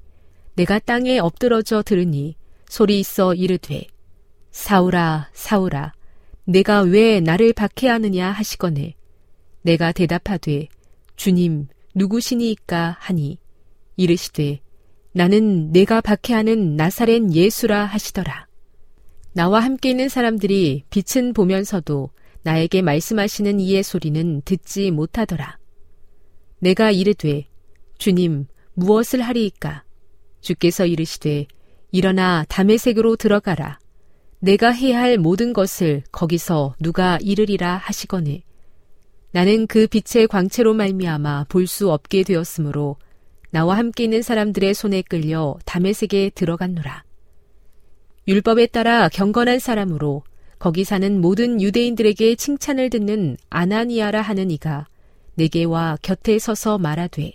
내가 0.55 0.79
땅에 0.79 1.19
엎드러져 1.19 1.83
들으니 1.83 2.35
소리 2.67 2.99
있어 2.99 3.35
이르되 3.35 3.85
사울아 4.49 5.29
사울아 5.31 5.93
내가 6.45 6.81
왜 6.81 7.19
나를 7.19 7.53
박해하느냐 7.53 8.31
하시거늘 8.31 8.93
내가 9.61 9.91
대답하되 9.91 10.67
주님 11.15 11.67
누구시니까 11.93 12.97
하니 12.99 13.37
이르시되 13.95 14.59
나는 15.11 15.71
내가 15.71 16.01
박해하는 16.01 16.75
나사렛 16.75 17.31
예수라 17.31 17.85
하시더라. 17.85 18.47
나와 19.31 19.61
함께 19.61 19.91
있는 19.91 20.09
사람들이 20.09 20.83
빛은 20.89 21.31
보면서도 21.33 22.09
나에게 22.43 22.81
말씀하시는 22.81 23.59
이의 23.61 23.81
소리는 23.83 24.41
듣지 24.43 24.91
못하더라. 24.91 25.57
내가 26.65 26.89
이르되 26.89 27.45
주님 27.99 28.47
무엇을 28.73 29.21
하리이까? 29.21 29.83
주께서 30.41 30.87
이르시되 30.87 31.45
일어나 31.91 32.43
담의색으로 32.49 33.17
들어가라. 33.17 33.77
내가 34.39 34.71
해야 34.71 34.99
할 34.99 35.19
모든 35.19 35.53
것을 35.53 36.01
거기서 36.11 36.73
누가 36.79 37.19
이르리라 37.21 37.77
하시거늘 37.77 38.41
나는 39.31 39.67
그 39.67 39.85
빛의 39.85 40.27
광채로 40.27 40.73
말미암아 40.73 41.45
볼 41.49 41.67
수 41.67 41.91
없게 41.91 42.23
되었으므로 42.23 42.95
나와 43.51 43.77
함께 43.77 44.05
있는 44.05 44.23
사람들의 44.23 44.73
손에 44.73 45.03
끌려 45.03 45.59
담에색에 45.65 46.31
들어갔노라. 46.33 47.03
율법에 48.27 48.65
따라 48.67 49.07
경건한 49.09 49.59
사람으로 49.59 50.23
거기 50.57 50.83
사는 50.83 51.21
모든 51.21 51.61
유대인들에게 51.61 52.33
칭찬을 52.33 52.89
듣는 52.89 53.37
아나니아라 53.51 54.23
하는 54.23 54.49
이가 54.49 54.87
내게 55.35 55.63
와 55.63 55.97
곁에 56.01 56.39
서서 56.39 56.77
말하되 56.77 57.33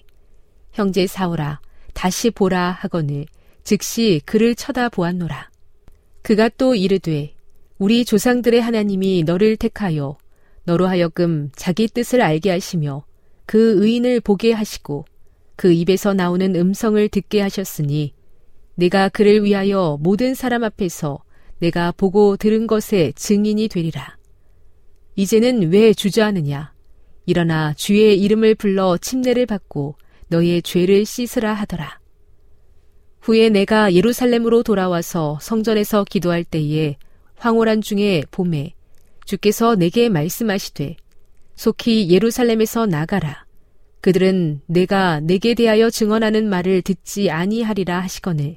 형제 0.73 1.07
사오라 1.07 1.61
다시 1.95 2.31
보라 2.31 2.71
하거늘 2.71 3.27
즉시 3.63 4.21
그를 4.25 4.55
쳐다보았노라. 4.55 5.51
그가 6.23 6.49
또 6.51 6.75
이르되 6.75 7.35
우리 7.79 8.05
조상들의 8.05 8.61
하나님이 8.61 9.23
너를 9.25 9.57
택하여 9.57 10.19
너로 10.65 10.87
하여금 10.87 11.51
자기 11.57 11.89
뜻을 11.89 12.21
알게 12.21 12.51
하시며 12.51 13.05
그 13.47 13.83
의인을 13.85 14.21
보게 14.21 14.53
하시고 14.53 15.05
그 15.57 15.73
입에서 15.73 16.15
나오는 16.15 16.55
음성을 16.57 17.09
듣게 17.09 17.41
하셨으니 17.41 18.15
내가 18.75 19.09
그를 19.09 19.45
위하여 19.45 19.99
모든 20.01 20.35
사람 20.35 20.65
앞에서 20.65 21.23
내가 21.59 21.93
보고 21.93 22.37
들은 22.37 22.67
것에 22.67 23.13
증인이 23.15 23.69
되리라. 23.69 24.17
이제는 25.17 25.71
왜 25.71 25.93
주저하느냐? 25.93 26.73
일어나 27.27 27.73
주의 27.75 28.21
이름을 28.21 28.55
불러 28.55 28.97
침례를 28.97 29.47
받고 29.47 29.97
너의 30.29 30.63
죄를 30.63 31.05
씻으라 31.05 31.53
하더라. 31.55 32.01
후에 33.21 33.51
내가 33.51 33.93
예루살렘으로 33.93 34.63
돌아와서 34.63 35.39
성전에서 35.43 36.05
기도할 36.05 36.45
때에 36.45 36.97
황홀한 37.37 37.83
중에 37.83 38.23
봄에 38.31 38.75
주께서 39.25 39.77
내게 39.77 40.09
말씀하시되 40.09 40.97
속히 41.57 42.11
예루살렘에서 42.11 42.87
나가라. 42.87 43.45
그들은 44.01 44.63
내가 44.67 45.21
내게 45.21 45.55
대하여 45.55 45.91
증언하는 45.91 46.49
말을 46.49 46.81
듣지 46.83 47.31
아니하리라 47.31 48.01
하시거늘 48.01 48.57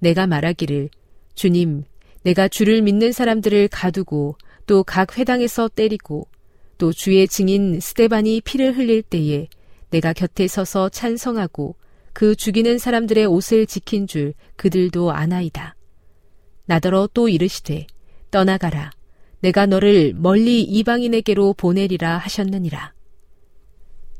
내가 0.00 0.26
말하기를 0.26 0.90
주님 1.34 1.84
내가 2.22 2.48
주를 2.48 2.82
믿는 2.82 3.12
사람들을 3.12 3.68
가두고 3.68 4.36
또 4.66 4.82
각 4.82 5.16
회당에서 5.16 5.68
때리고 5.68 6.28
또 6.80 6.94
주의 6.94 7.28
증인 7.28 7.78
스테반이 7.78 8.40
피를 8.40 8.74
흘릴 8.74 9.02
때에 9.02 9.48
내가 9.90 10.14
곁에 10.14 10.48
서서 10.48 10.88
찬성하고 10.88 11.76
그 12.14 12.34
죽이는 12.34 12.78
사람들의 12.78 13.26
옷을 13.26 13.66
지킨 13.66 14.06
줄 14.06 14.32
그들도 14.56 15.12
아나이다. 15.12 15.76
나더러 16.64 17.06
또 17.12 17.28
이르시되 17.28 17.86
떠나가라. 18.30 18.92
내가 19.40 19.66
너를 19.66 20.14
멀리 20.16 20.62
이방인에게로 20.62 21.52
보내리라 21.52 22.16
하셨느니라. 22.16 22.94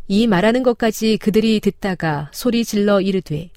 이 0.08 0.26
말하는 0.26 0.62
것까지 0.62 1.16
그들이 1.16 1.60
듣다가 1.60 2.30
소리 2.34 2.66
질러 2.66 3.00
이르되 3.00 3.48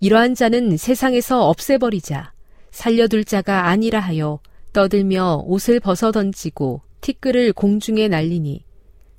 이러한 0.00 0.34
자는 0.34 0.76
세상에서 0.76 1.48
없애버리자 1.48 2.32
살려둘 2.72 3.24
자가 3.24 3.68
아니라 3.68 4.00
하여 4.00 4.40
떠들며 4.72 5.44
옷을 5.46 5.78
벗어 5.78 6.10
던지고 6.10 6.82
티끌을 7.00 7.52
공중에 7.52 8.08
날리니 8.08 8.64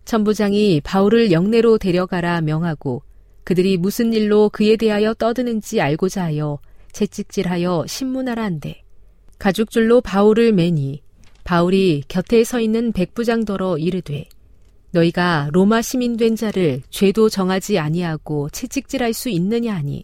천부장이 0.05 0.81
바울을 0.83 1.31
영내로 1.31 1.77
데려가라 1.77 2.41
명하고 2.41 3.03
그들이 3.43 3.77
무슨 3.77 4.13
일로 4.13 4.49
그에 4.49 4.75
대하여 4.75 5.13
떠드는지 5.13 5.81
알고자 5.81 6.23
하여 6.23 6.59
채찍질하여 6.91 7.85
신문하라 7.87 8.43
한대 8.43 8.83
가죽줄로 9.39 10.01
바울을 10.01 10.53
매니 10.53 11.01
바울이 11.43 12.03
곁에 12.07 12.43
서 12.43 12.59
있는 12.59 12.91
백부장더러 12.91 13.77
이르되 13.77 14.25
너희가 14.91 15.49
로마 15.53 15.81
시민 15.81 16.17
된 16.17 16.35
자를 16.35 16.81
죄도 16.89 17.29
정하지 17.29 17.79
아니하고 17.79 18.49
채찍질할 18.49 19.13
수 19.13 19.29
있느냐 19.29 19.73
하니 19.73 20.03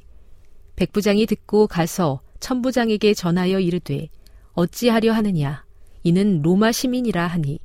백부장이 0.76 1.26
듣고 1.26 1.68
가서 1.68 2.22
천부장에게 2.40 3.14
전하여 3.14 3.60
이르되 3.60 4.10
어찌하려 4.54 5.14
하느냐 5.14 5.66
이는 6.04 6.42
로마 6.42 6.72
시민이라 6.72 7.28
하니 7.28 7.60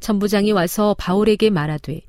천부장이 0.00 0.52
와서 0.52 0.94
바울에게 0.98 1.50
말하되 1.50 2.00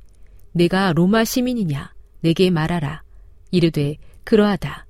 내가 0.54 0.94
로마 0.94 1.24
시민이냐? 1.24 1.94
내게 2.22 2.50
말하라. 2.50 3.04
이르되 3.52 3.98
그러하다. 4.24 4.88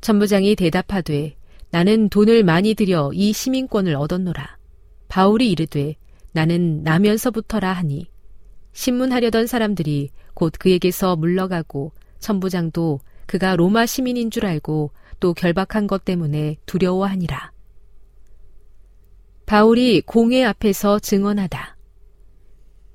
천부장이 0.00 0.56
대답하되 0.56 1.36
나는 1.70 2.08
돈을 2.08 2.44
많이 2.44 2.74
들여 2.74 3.10
이 3.14 3.32
시민권을 3.32 3.94
얻었노라. 3.96 4.58
바울이 5.08 5.50
이르되 5.50 5.96
나는 6.32 6.82
나면서부터라 6.82 7.72
하니. 7.72 8.10
신문하려던 8.72 9.46
사람들이 9.46 10.10
곧 10.34 10.52
그에게서 10.58 11.16
물러가고 11.16 11.92
천부장도 12.20 13.00
그가 13.26 13.56
로마 13.56 13.86
시민인 13.86 14.30
줄 14.30 14.46
알고 14.46 14.92
또 15.20 15.34
결박한 15.34 15.86
것 15.86 16.04
때문에 16.04 16.56
두려워하니라. 16.66 17.52
바울이 19.46 20.00
공회 20.02 20.44
앞에서 20.44 20.98
증언하다. 20.98 21.71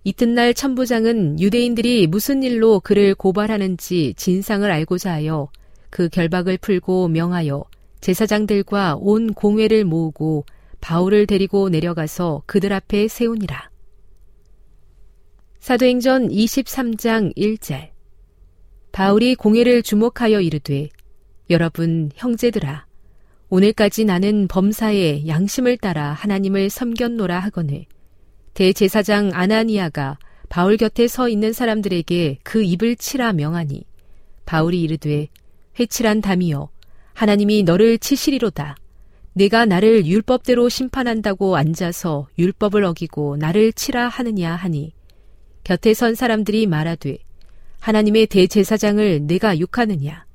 이튿날 0.08 0.54
천부장은 0.54 1.38
유대인들이 1.42 2.08
무슨 2.08 2.42
일로 2.42 2.80
그를 2.80 3.14
고발하는지 3.14 4.14
진상을 4.16 4.72
알고자 4.72 5.12
하여 5.12 5.50
그 5.90 6.08
결박을 6.08 6.60
풀고 6.60 7.10
명하여 7.10 7.66
제사장들과 8.00 9.00
온 9.02 9.34
공회를 9.34 9.84
모으고 9.84 10.46
바울을 10.80 11.28
데리고 11.28 11.68
내려가서 11.68 12.44
그들 12.46 12.72
앞에 12.72 13.10
세우니라. 13.10 13.70
사도행전 15.60 16.30
23장 16.30 17.36
1절 17.36 17.90
바울이 18.94 19.36
공회를 19.36 19.84
주목하여 19.84 20.40
이르되 20.40 20.88
여러분 21.50 22.12
형제들아 22.16 22.86
오늘까지 23.50 24.06
나는 24.06 24.48
범사에 24.48 25.28
양심을 25.28 25.76
따라 25.76 26.14
하나님을 26.14 26.70
섬겼노라 26.70 27.42
하거늘 27.42 27.88
대제사장 28.58 29.30
아나니아가 29.36 30.18
바울 30.50 30.78
곁에 30.78 31.08
서 31.08 31.30
있는 31.30 31.54
사람들에게 31.54 32.40
그 32.42 32.64
입을 32.64 32.96
치라 32.96 33.32
명하니 33.32 33.84
바울이 34.48 34.82
이르되 34.82 35.28
회칠한 35.80 36.22
담이여 36.22 36.68
하나님이 37.14 37.62
너를 37.62 38.00
치시리로다. 38.00 38.76
내가 39.34 39.68
나를 39.68 40.08
율법대로 40.08 40.70
심판한다고 40.70 41.56
앉아서 41.56 42.30
율법을 42.40 42.84
어기고 42.84 43.38
나를 43.38 43.74
치라 43.74 44.08
하느냐 44.08 44.56
하니 44.56 44.92
곁에 45.64 45.94
선 45.94 46.16
사람들이 46.16 46.66
말하되 46.66 47.20
하나님의 47.80 48.26
대제사장을 48.26 49.28
내가 49.28 49.60
욕하느냐? 49.60 50.26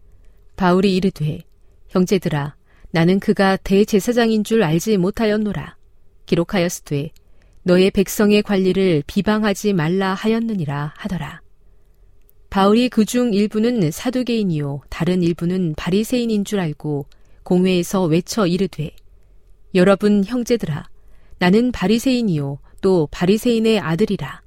바울이 0.54 0.94
이르되 0.94 1.40
형제들아 1.88 2.54
나는 2.92 3.18
그가 3.18 3.56
대제사장인 3.56 4.44
줄 4.44 4.62
알지 4.62 4.96
못하였노라. 4.96 5.76
기록하였으되 6.26 7.10
너의 7.64 7.90
백성의 7.90 8.42
관리를 8.42 9.02
비방하지 9.06 9.72
말라 9.72 10.14
하였느니라 10.14 10.94
하더라. 10.96 11.42
바울이 12.50 12.88
그 12.88 13.04
중 13.04 13.32
일부는 13.32 13.90
사두개인이요 13.90 14.82
다른 14.90 15.22
일부는 15.22 15.74
바리새인인 15.76 16.44
줄 16.44 16.60
알고 16.60 17.06
공회에서 17.44 18.04
외쳐 18.04 18.46
이르되 18.46 18.90
여러분 19.74 20.22
형제들아 20.24 20.88
나는 21.38 21.72
바리새인이요 21.72 22.58
또 22.82 23.08
바리새인의 23.10 23.80
아들이라. 23.80 24.42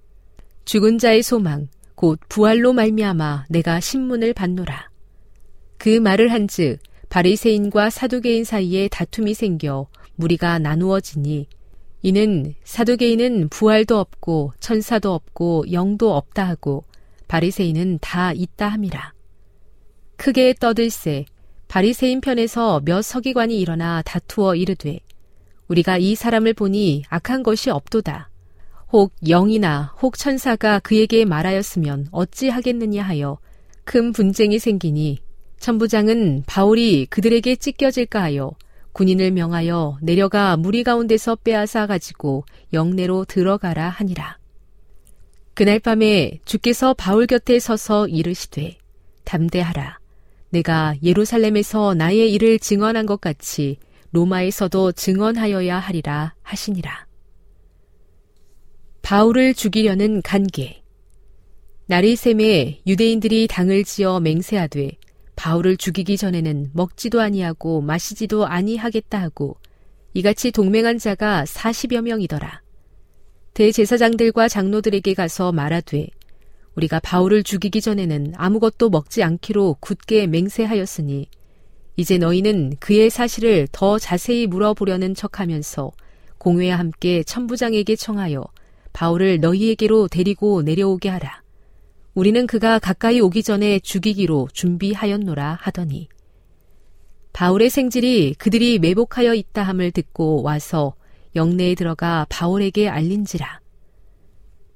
죽은 0.66 0.98
자의 0.98 1.24
소망 1.24 1.68
곧 1.96 2.20
부활로 2.28 2.74
말미암아 2.74 3.46
내가 3.50 3.80
신문을 3.80 4.34
받노라. 4.34 4.90
그 5.78 6.00
말을 6.00 6.32
한즉 6.32 6.80
바리새인과 7.10 7.90
사두개인 7.90 8.44
사이에 8.44 8.88
다툼이 8.90 9.34
생겨 9.34 9.88
무리가 10.16 10.60
나누어지니 10.60 11.48
이는 12.06 12.54
사두개인은 12.64 13.50
부활도 13.50 13.98
없고 13.98 14.54
천사도 14.60 15.12
없고 15.12 15.72
영도 15.72 16.16
없다 16.16 16.48
하고 16.48 16.84
바리새인은 17.28 17.98
다 18.00 18.32
있다 18.32 18.68
함이라. 18.68 19.12
크게 20.16 20.54
떠들세 20.60 21.26
바리새인 21.68 22.22
편에서 22.22 22.80
몇 22.86 23.02
서기관이 23.02 23.60
일어나 23.60 24.04
다투어 24.04 24.54
이르되 24.54 25.00
우리가 25.68 25.98
이 25.98 26.14
사람을 26.14 26.54
보니 26.54 27.06
악한 27.10 27.42
것이 27.42 27.72
없도다. 27.72 28.30
혹 28.92 29.12
영이나 29.28 29.96
혹 30.00 30.16
천사가 30.16 30.78
그에게 30.82 31.26
말하였으면 31.26 32.10
어찌 32.12 32.50
하겠느냐 32.50 33.02
하여 33.02 33.40
큰 33.84 34.12
분쟁이 34.12 34.60
생기니 34.60 35.18
천부장은 35.58 36.44
바울이 36.46 37.08
그들에게 37.08 37.56
찢겨질까 37.56 38.22
하여 38.22 38.52
군인을 38.96 39.32
명하여 39.32 39.98
내려가 40.02 40.56
무리 40.56 40.82
가운데서 40.82 41.36
빼앗아 41.44 41.86
가지고 41.86 42.46
영내로 42.72 43.26
들어가라 43.26 43.90
하니라. 43.90 44.38
그날 45.54 45.80
밤에 45.80 46.40
주께서 46.46 46.94
바울 46.94 47.28
곁에 47.28 47.60
서서 47.60 48.08
이르시되 48.08 48.78
담대하라. 49.26 50.00
내가 50.50 50.96
예루살렘에서 51.04 51.94
나의 51.94 52.32
일을 52.32 52.58
증언한 52.58 53.06
것 53.06 53.20
같이 53.20 53.80
로마에서도 54.12 54.94
증언하여야 54.94 55.78
하리라 55.78 56.34
하시니라. 56.42 57.06
바울을 59.02 59.56
죽이려는 59.56 60.22
간계. 60.22 60.82
날이 61.88 62.16
샘에 62.16 62.80
유대인들이 62.88 63.48
당을 63.50 63.84
지어 63.84 64.22
맹세하되 64.22 64.92
바울을 65.36 65.78
죽이기 65.78 66.18
전에는 66.18 66.72
먹지도 66.74 67.22
아니하고 67.22 67.82
마시지도 67.82 68.46
아니하겠다 68.46 69.22
하고 69.22 69.58
이같이 70.14 70.52
동맹한 70.52 70.98
자가 70.98 71.44
40여 71.44 72.02
명이더라. 72.02 72.62
대제사장들과 73.54 74.48
장로들에게 74.48 75.14
가서 75.14 75.52
말하되 75.52 76.08
우리가 76.76 77.00
바울을 77.00 77.44
죽이기 77.44 77.82
전에는 77.82 78.34
아무것도 78.36 78.90
먹지 78.90 79.24
않기로 79.24 79.78
굳게 79.80 80.28
맹세하였으니 80.28 81.28
이제 81.96 82.18
너희는 82.18 82.76
그의 82.80 83.10
사실을 83.10 83.68
더 83.72 83.98
자세히 83.98 84.48
물어보려는 84.48 85.16
척하면서 85.16 85.92
공회와 86.38 86.78
함께 86.78 87.24
천부장에게 87.24 87.96
청하여 87.96 88.44
바울을 88.92 89.40
너희에게로 89.40 90.10
데리고 90.10 90.62
내려오게 90.62 91.10
하라. 91.10 91.45
우리는 92.16 92.48
그가 92.48 92.80
가까이 92.80 93.20
오기 93.20 93.44
전에 93.44 93.80
죽이기로 93.80 94.48
준비하였노라 94.54 95.60
하더니 95.62 96.08
바울의 97.34 97.70
생질이 97.70 98.36
그들이 98.36 98.80
매복하여 98.80 99.34
있다 99.34 99.64
함을 99.64 99.92
듣고 99.92 100.42
와서 100.42 100.96
영내에 101.36 101.76
들어가 101.76 102.26
바울에게 102.30 102.88
알린지라. 102.88 103.60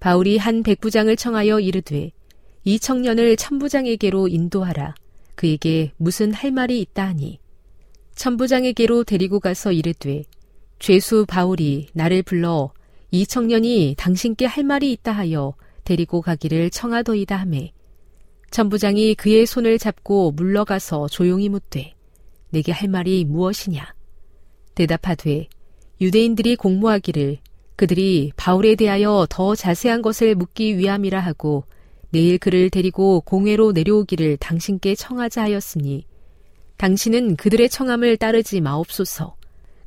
바울이 0.01 0.37
한 0.37 0.63
백부장을 0.63 1.15
청하여 1.15 1.61
이르되 1.61 2.11
이 2.65 2.77
청년을 2.77 3.37
천부장에게로 3.37 4.27
인도하라. 4.27 4.93
그에게 5.35 5.93
무슨 5.95 6.33
할 6.33 6.51
말이 6.51 6.81
있다 6.81 7.07
하니 7.07 7.39
천부장에게로 8.15 9.05
데리고 9.05 9.39
가서 9.39 9.71
이르되 9.71 10.25
죄수 10.79 11.25
바울이 11.25 11.87
나를 11.93 12.23
불러 12.23 12.73
이 13.11 13.25
청년이 13.25 13.95
당신께 13.97 14.45
할 14.45 14.65
말이 14.65 14.91
있다 14.91 15.13
하여 15.13 15.53
데리고 15.89 16.21
가기를 16.21 16.69
청하더이다 16.69 17.35
하매 17.35 17.71
천부장이 18.51 19.15
그의 19.15 19.47
손을 19.47 19.79
잡고 19.79 20.33
물러가서 20.33 21.07
조용히 21.07 21.49
묻되 21.49 21.95
내게 22.51 22.71
할 22.71 22.89
말이 22.89 23.25
무엇이냐 23.25 23.95
대답하되 24.75 25.47
유대인들이 25.99 26.57
공모하기를 26.57 27.37
그들이 27.75 28.31
바울에 28.35 28.75
대하여 28.75 29.25
더 29.31 29.55
자세한 29.55 30.03
것을 30.03 30.35
묻기 30.35 30.77
위함이라 30.77 31.19
하고 31.19 31.63
내일 32.11 32.37
그를 32.37 32.69
데리고 32.69 33.21
공회로 33.21 33.71
내려오기를 33.71 34.37
당신께 34.37 34.93
청하자 34.93 35.41
하였으니 35.41 36.05
당신은 36.77 37.35
그들의 37.35 37.67
청함을 37.69 38.17
따르지 38.17 38.61
마옵소서. 38.61 39.38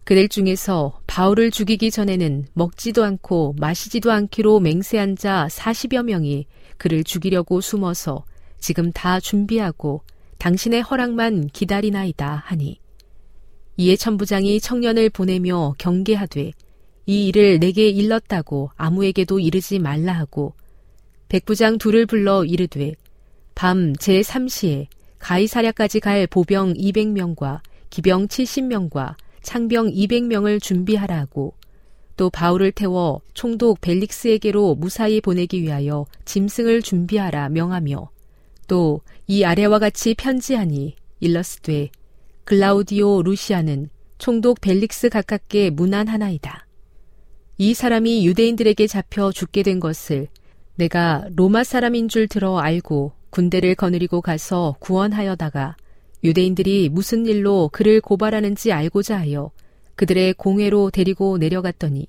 그들 0.04 0.28
중에서 0.28 1.00
바울을 1.06 1.50
죽이기 1.50 1.90
전에는 1.90 2.46
먹지도 2.54 3.04
않고 3.04 3.54
마시지도 3.58 4.10
않기로 4.10 4.58
맹세한 4.60 5.16
자 5.16 5.46
40여 5.48 6.02
명이 6.02 6.46
그를 6.76 7.04
죽이려고 7.04 7.60
숨어서 7.60 8.24
지금 8.58 8.90
다 8.92 9.20
준비하고 9.20 10.02
당신의 10.38 10.82
허락만 10.82 11.48
기다리나이다 11.48 12.42
하니 12.44 12.80
이에 13.76 13.96
천부장이 13.96 14.60
청년을 14.60 15.10
보내며 15.10 15.74
경계하되 15.78 16.50
이 17.06 17.26
일을 17.28 17.60
내게 17.60 17.88
일렀다고 17.88 18.70
아무에게도 18.76 19.38
이르지 19.38 19.78
말라 19.78 20.12
하고 20.12 20.54
백부장 21.28 21.78
둘을 21.78 22.06
불러 22.06 22.44
이르되 22.44 22.94
밤 23.54 23.92
제3시에 23.92 24.86
가이사랴까지 25.18 26.00
갈 26.00 26.26
보병 26.26 26.74
200명과 26.74 27.60
기병 27.90 28.26
70명과 28.26 29.14
창병 29.42 29.90
200명을 29.90 30.62
준비하라 30.62 31.18
하고 31.18 31.54
또 32.16 32.30
바울을 32.30 32.72
태워 32.72 33.20
총독 33.34 33.80
벨릭스에게로 33.80 34.74
무사히 34.76 35.20
보내기 35.20 35.62
위하여 35.62 36.06
짐승을 36.24 36.82
준비하라 36.82 37.48
명하며 37.48 38.10
또 38.68 39.00
이 39.32 39.44
아래와 39.44 39.78
같이 39.78 40.14
편지하니 40.14 40.94
일러스되 41.20 41.90
글라우디오 42.44 43.22
루시아는 43.22 43.88
총독 44.18 44.60
벨릭스 44.60 45.08
가깝게 45.08 45.70
문안하나이다. 45.70 46.66
이 47.56 47.72
사람이 47.72 48.26
유대인들에게 48.26 48.86
잡혀 48.88 49.32
죽게 49.32 49.62
된 49.62 49.80
것을 49.80 50.28
내가 50.74 51.26
로마 51.34 51.64
사람인 51.64 52.08
줄 52.08 52.28
들어 52.28 52.58
알고 52.58 53.12
군대를 53.30 53.74
거느리고 53.74 54.20
가서 54.20 54.76
구원하여다가 54.80 55.76
유대인들이 56.24 56.88
무슨 56.88 57.26
일로 57.26 57.68
그를 57.72 58.00
고발하는지 58.00 58.72
알고자 58.72 59.18
하여 59.18 59.50
그들의 59.96 60.34
공회로 60.34 60.90
데리고 60.90 61.38
내려갔더니 61.38 62.06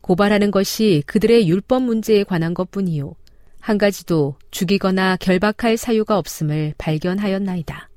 고발하는 0.00 0.50
것이 0.50 1.02
그들의 1.06 1.48
율법 1.48 1.82
문제에 1.82 2.24
관한 2.24 2.54
것 2.54 2.70
뿐이요. 2.70 3.14
한 3.58 3.78
가지도 3.78 4.36
죽이거나 4.52 5.16
결박할 5.16 5.76
사유가 5.76 6.18
없음을 6.18 6.74
발견하였나이다. 6.78 7.88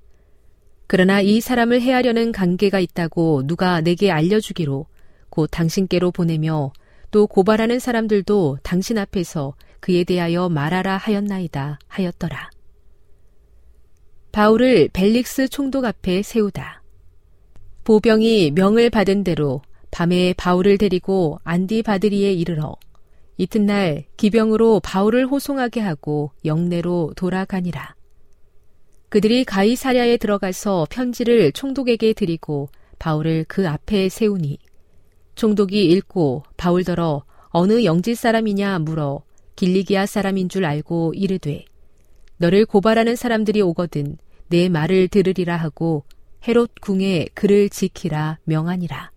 그러나 0.88 1.22
이 1.22 1.39
사람을 1.39 1.82
해하려는 1.82 2.32
관계가 2.32 2.80
있다고 2.80 3.45
누가 3.45 3.80
내게 3.82 4.10
알려주기로 4.10 4.88
곧 5.30 5.47
당신께로 5.52 6.10
보내며 6.10 6.74
또 7.12 7.28
고발하는 7.28 7.78
사람들도 7.78 8.58
당신 8.64 8.97
앞에서 8.97 9.54
그에 9.80 10.04
대하여 10.04 10.50
말하라 10.50 10.97
하였나이다 10.97 11.78
하였더라. 11.88 12.50
바울을 14.32 14.89
벨릭스 14.93 15.47
총독 15.47 15.86
앞에 15.86 16.21
세우다. 16.21 16.84
보병이 17.84 18.51
명을 18.51 18.89
받은 18.91 19.23
대로 19.23 19.61
밤에 19.89 20.34
바울을 20.38 20.77
데리고 20.77 21.39
안디 21.43 21.82
바드리에 21.82 22.34
이르러 22.34 22.75
이튿날 23.38 24.05
기병으로 24.17 24.82
바울을 24.82 25.25
호송하게 25.25 25.80
하고 25.80 26.32
영내로 26.45 27.13
돌아가니라. 27.15 27.95
그들이 29.09 29.43
가이사랴에 29.45 30.17
들어가서 30.17 30.86
편지를 30.91 31.51
총독에게 31.51 32.13
드리고 32.13 32.69
바울을 32.99 33.45
그 33.47 33.67
앞에 33.67 34.09
세우니 34.09 34.59
총독이 35.34 35.86
읽고 35.86 36.43
바울더러 36.57 37.23
어느 37.47 37.84
영지 37.84 38.13
사람이냐 38.13 38.77
물어 38.80 39.23
길리기아 39.55 40.05
사람인 40.05 40.49
줄 40.49 40.65
알고 40.65 41.13
이르되 41.15 41.65
너를 42.40 42.66
고발하는 42.66 43.18
사람들이 43.18 43.62
오거든 43.62 44.18
내 44.48 44.70
말을 44.70 45.10
들으리라 45.10 45.58
하고 45.58 46.06
헤롯 46.48 46.72
궁에 46.82 47.28
그를 47.34 47.70
지키라 47.70 48.40
명하니라. 48.46 49.12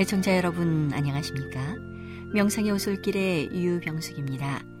애청자 0.00 0.36
여러분 0.36 0.90
안녕하십니까? 0.92 1.76
명상의 2.34 2.72
오솔길의 2.72 3.50
유병숙입니다. 3.52 4.71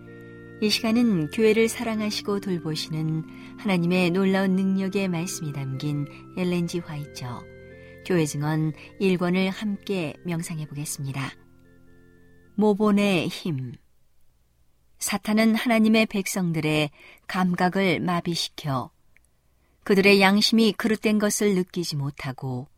이 0.62 0.70
시간은 0.70 1.32
교회를 1.32 1.68
사랑하시고 1.68 2.38
돌보시는 2.38 3.24
하나님의 3.58 4.12
놀라운 4.12 4.54
능력의 4.54 5.08
말씀이 5.08 5.52
담긴 5.52 6.06
엘렌지 6.38 6.78
화이처 6.78 7.42
교회 8.06 8.24
증언 8.24 8.72
1권을 9.00 9.50
함께 9.50 10.14
명상해 10.24 10.66
보겠습니다. 10.66 11.32
모본의 12.54 13.26
힘 13.26 13.72
사탄은 15.00 15.56
하나님의 15.56 16.06
백성들의 16.06 16.92
감각을 17.26 17.98
마비시켜 17.98 18.92
그들의 19.82 20.20
양심이 20.20 20.74
그릇된 20.74 21.18
것을 21.18 21.56
느끼지 21.56 21.96
못하고 21.96 22.68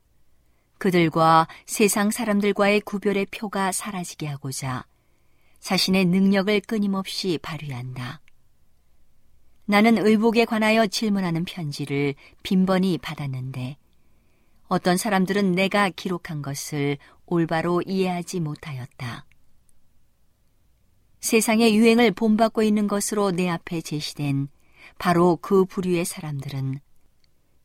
그들과 0.78 1.48
세상 1.66 2.10
사람들과의 2.10 2.80
구별의 2.80 3.26
표가 3.26 3.72
사라지게 3.72 4.26
하고자 4.26 4.86
자신의 5.64 6.04
능력을 6.04 6.60
끊임없이 6.60 7.38
발휘한다. 7.40 8.20
나는 9.64 9.96
의복에 9.96 10.44
관하여 10.44 10.86
질문하는 10.86 11.46
편지를 11.46 12.14
빈번히 12.42 12.98
받았는데 12.98 13.78
어떤 14.68 14.98
사람들은 14.98 15.52
내가 15.52 15.88
기록한 15.88 16.42
것을 16.42 16.98
올바로 17.24 17.80
이해하지 17.80 18.40
못하였다. 18.40 19.24
세상의 21.20 21.74
유행을 21.74 22.10
본받고 22.10 22.62
있는 22.62 22.86
것으로 22.86 23.30
내 23.30 23.48
앞에 23.48 23.80
제시된 23.80 24.48
바로 24.98 25.38
그 25.40 25.64
부류의 25.64 26.04
사람들은 26.04 26.78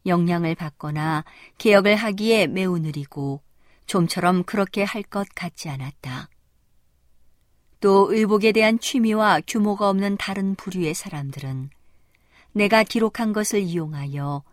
영향을 0.06 0.56
받거나 0.56 1.26
개혁을 1.58 1.98
하기에 1.98 2.48
매우 2.48 2.80
느리고 2.80 3.42
좀처럼 3.88 4.46
그렇게 4.46 4.84
할 4.84 5.04
것 5.04 5.28
같지 5.36 5.68
않았다. 5.68 6.30
또 7.80 8.14
의복에 8.14 8.52
대한 8.52 8.78
취미와 8.80 9.42
규모가 9.48 9.90
없는 9.90 10.18
다른 10.18 10.56
부류의 10.56 10.94
사람들은 10.94 11.70
내가 12.52 12.84
기록한 12.84 13.32
것을 13.32 13.62
이용하여 13.62 14.44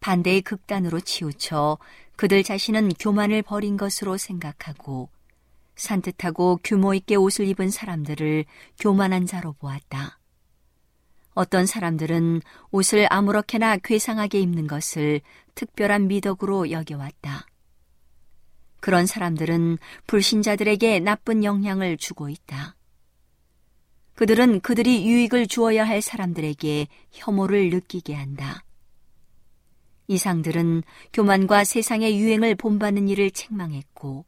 반대의 0.00 0.40
극단으로 0.42 1.00
치우쳐 1.00 1.78
그들 2.16 2.42
자신은 2.42 2.90
교만을 2.98 3.42
버린 3.42 3.76
것으로 3.76 4.16
생각하고 4.16 5.10
산뜻하고 5.76 6.60
규모 6.64 6.94
있게 6.94 7.16
옷을 7.16 7.46
입은 7.48 7.70
사람들을 7.70 8.44
교만한 8.78 9.26
자로 9.26 9.52
보았다. 9.54 10.18
어떤 11.34 11.64
사람들은 11.66 12.42
옷을 12.70 13.06
아무렇게나 13.10 13.78
괴상하게 13.78 14.40
입는 14.40 14.66
것을 14.66 15.20
특별한 15.54 16.08
미덕으로 16.08 16.70
여겨왔다. 16.70 17.46
그런 18.80 19.06
사람들은 19.06 19.78
불신자들에게 20.06 21.00
나쁜 21.00 21.44
영향을 21.44 21.96
주고 21.96 22.28
있다. 22.28 22.76
그들은 24.14 24.60
그들이 24.60 25.06
유익을 25.06 25.46
주어야 25.46 25.86
할 25.86 26.02
사람들에게 26.02 26.88
혐오를 27.12 27.70
느끼게 27.70 28.14
한다. 28.14 28.64
이상들은 30.08 30.82
교만과 31.12 31.64
세상의 31.64 32.18
유행을 32.18 32.56
본받는 32.56 33.08
일을 33.08 33.30
책망했고, 33.30 34.24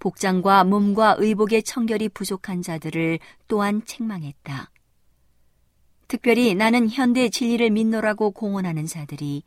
복장과 0.00 0.64
몸과 0.64 1.14
의복의 1.18 1.62
청결이 1.62 2.08
부족한 2.08 2.60
자들을 2.60 3.20
또한 3.46 3.82
책망했다. 3.86 4.70
특별히 6.08 6.54
나는 6.54 6.90
현대 6.90 7.28
진리를 7.30 7.70
믿노라고 7.70 8.32
공언하는 8.32 8.86
자들이 8.86 9.44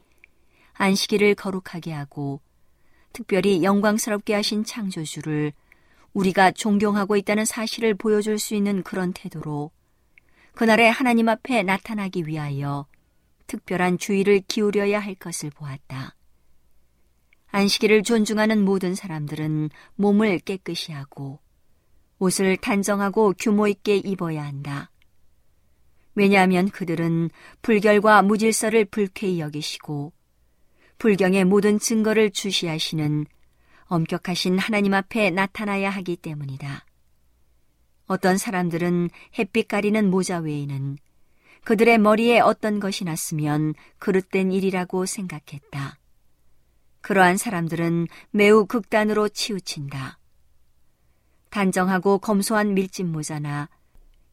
안식일을 0.74 1.36
거룩하게 1.36 1.92
하고 1.92 2.42
특별히 3.16 3.64
영광스럽게 3.64 4.34
하신 4.34 4.66
창조주를 4.66 5.54
우리가 6.12 6.52
존경하고 6.52 7.16
있다는 7.16 7.46
사실을 7.46 7.94
보여줄 7.94 8.38
수 8.38 8.56
있는 8.56 8.84
그런 8.84 9.14
태도로 9.14 9.72
그날의 10.54 10.92
하나님 10.92 11.30
앞에 11.30 11.64
나타나기 11.64 12.28
위하여 12.28 12.86
특별한 13.48 14.00
주의를 14.00 14.42
기울여야 14.50 15.00
할 15.00 15.16
것을 15.16 15.50
보았다. 15.50 16.14
안식일을 17.52 18.04
존중하는 18.04 18.66
모든 18.66 18.96
사람들은 18.96 19.70
몸을 19.96 20.40
깨끗이 20.40 20.92
하고 20.92 21.40
옷을 22.20 22.58
단정하고 22.58 23.34
규모 23.40 23.70
있게 23.70 23.96
입어야 23.96 24.44
한다. 24.44 24.92
왜냐하면 26.16 26.70
그들은 26.70 27.30
불결과 27.62 28.24
무질서를 28.24 28.84
불쾌히 28.84 29.40
여기시고 29.40 30.12
불경의 30.98 31.46
모든 31.46 31.80
증거를 31.80 32.32
주시하시는 32.32 33.26
엄격하신 33.86 34.58
하나님 34.58 34.94
앞에 34.94 35.30
나타나야 35.30 35.90
하기 35.90 36.18
때문이다. 36.18 36.86
어떤 38.08 38.38
사람들은 38.38 39.10
햇빛 39.38 39.68
가리는 39.68 40.10
모자 40.10 40.40
외에는 40.40 40.98
그들의 41.64 41.98
머리에 41.98 42.40
어떤 42.40 42.80
것이 42.80 43.04
났으면 43.04 43.74
그릇된 43.98 44.52
일이라고 44.52 45.06
생각했다. 45.06 46.00
그러한 47.02 47.38
사람들은 47.38 48.08
매우 48.32 48.66
극단으로 48.66 49.30
치우친다. 49.30 50.20
단정하고 51.50 52.20
검소한 52.20 52.74
밀짚 52.74 53.06
모자나 53.06 53.70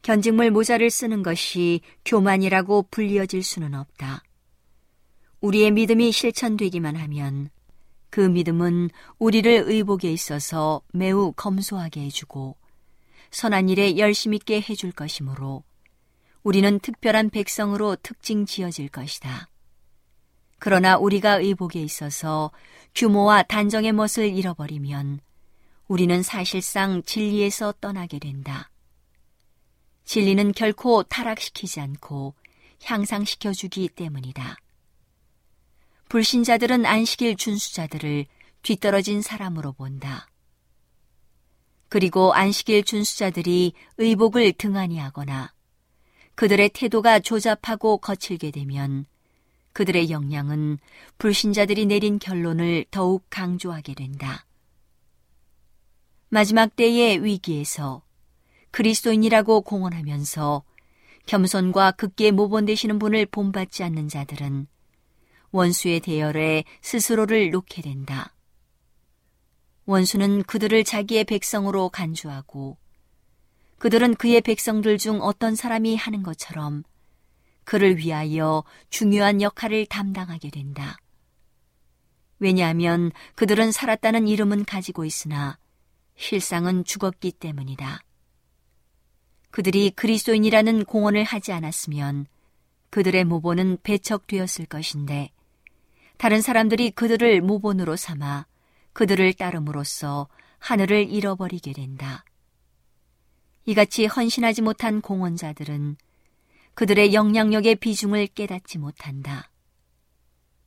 견직물 0.02 0.50
모자를 0.50 0.90
쓰는 0.90 1.22
것이 1.22 1.80
교만이라고 2.04 2.88
불리어질 2.90 3.42
수는 3.42 3.74
없다. 3.74 4.22
우리의 5.42 5.72
믿음이 5.72 6.12
실천되기만 6.12 6.96
하면 6.96 7.50
그 8.10 8.20
믿음은 8.20 8.90
우리를 9.18 9.64
의복에 9.66 10.10
있어서 10.12 10.82
매우 10.92 11.32
검소하게 11.32 12.02
해주고 12.02 12.56
선한 13.32 13.68
일에 13.68 13.98
열심 13.98 14.34
있게 14.34 14.60
해줄 14.60 14.92
것이므로 14.92 15.64
우리는 16.44 16.78
특별한 16.78 17.30
백성으로 17.30 17.96
특징 18.02 18.46
지어질 18.46 18.88
것이다. 18.88 19.48
그러나 20.58 20.96
우리가 20.96 21.40
의복에 21.40 21.80
있어서 21.82 22.52
규모와 22.94 23.42
단정의 23.42 23.92
멋을 23.92 24.32
잃어버리면 24.32 25.20
우리는 25.88 26.22
사실상 26.22 27.02
진리에서 27.02 27.74
떠나게 27.80 28.20
된다. 28.20 28.70
진리는 30.04 30.52
결코 30.52 31.02
타락시키지 31.02 31.80
않고 31.80 32.34
향상시켜주기 32.84 33.88
때문이다. 33.88 34.61
불신자들은 36.12 36.84
안식일 36.84 37.36
준수자들을 37.36 38.26
뒤떨어진 38.60 39.22
사람으로 39.22 39.72
본다. 39.72 40.28
그리고 41.88 42.34
안식일 42.34 42.84
준수자들이 42.84 43.72
의복을 43.96 44.52
등한히 44.52 44.98
하거나 44.98 45.54
그들의 46.34 46.68
태도가 46.74 47.20
조잡하고 47.20 47.96
거칠게 47.96 48.50
되면 48.50 49.06
그들의 49.72 50.10
영향은 50.10 50.80
불신자들이 51.16 51.86
내린 51.86 52.18
결론을 52.18 52.84
더욱 52.90 53.24
강조하게 53.30 53.94
된다. 53.94 54.44
마지막 56.28 56.76
때의 56.76 57.24
위기에서 57.24 58.02
그리스도인이라고 58.70 59.62
공언하면서 59.62 60.62
겸손과 61.24 61.92
극기에 61.92 62.32
모본되시는 62.32 62.98
분을 62.98 63.24
본받지 63.24 63.82
않는 63.84 64.08
자들은 64.08 64.66
원수의 65.52 66.00
대열에 66.00 66.64
스스로를 66.80 67.50
놓게 67.50 67.82
된다. 67.82 68.34
원수는 69.84 70.42
그들을 70.44 70.84
자기의 70.84 71.24
백성으로 71.24 71.88
간주하고 71.90 72.78
그들은 73.78 74.14
그의 74.14 74.40
백성들 74.40 74.98
중 74.98 75.20
어떤 75.20 75.54
사람이 75.54 75.96
하는 75.96 76.22
것처럼 76.22 76.84
그를 77.64 77.98
위하여 77.98 78.64
중요한 78.90 79.42
역할을 79.42 79.86
담당하게 79.86 80.50
된다. 80.50 80.98
왜냐하면 82.38 83.12
그들은 83.34 83.72
살았다는 83.72 84.26
이름은 84.28 84.64
가지고 84.64 85.04
있으나 85.04 85.58
실상은 86.16 86.84
죽었기 86.84 87.32
때문이다. 87.32 88.00
그들이 89.50 89.90
그리스도인이라는 89.90 90.84
공언을 90.84 91.24
하지 91.24 91.52
않았으면 91.52 92.26
그들의 92.90 93.24
모본은 93.24 93.78
배척되었을 93.82 94.66
것인데 94.66 95.30
다른 96.16 96.40
사람들이 96.40 96.90
그들을 96.92 97.40
모본으로 97.40 97.96
삼아 97.96 98.46
그들을 98.92 99.32
따름으로써 99.34 100.28
하늘을 100.58 101.10
잃어버리게 101.10 101.72
된다. 101.72 102.24
이같이 103.64 104.06
헌신하지 104.06 104.62
못한 104.62 105.00
공헌자들은 105.00 105.96
그들의 106.74 107.14
영향력의 107.14 107.76
비중을 107.76 108.28
깨닫지 108.28 108.78
못한다. 108.78 109.50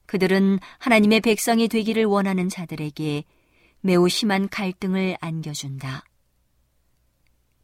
그들은 0.05 0.59
하나님의 0.79 1.21
백성이 1.21 1.67
되기를 1.67 2.05
원하는 2.05 2.47
자들에게 2.47 3.23
매우 3.81 4.07
심한 4.07 4.47
갈등을 4.49 5.17
안겨준다. 5.19 6.03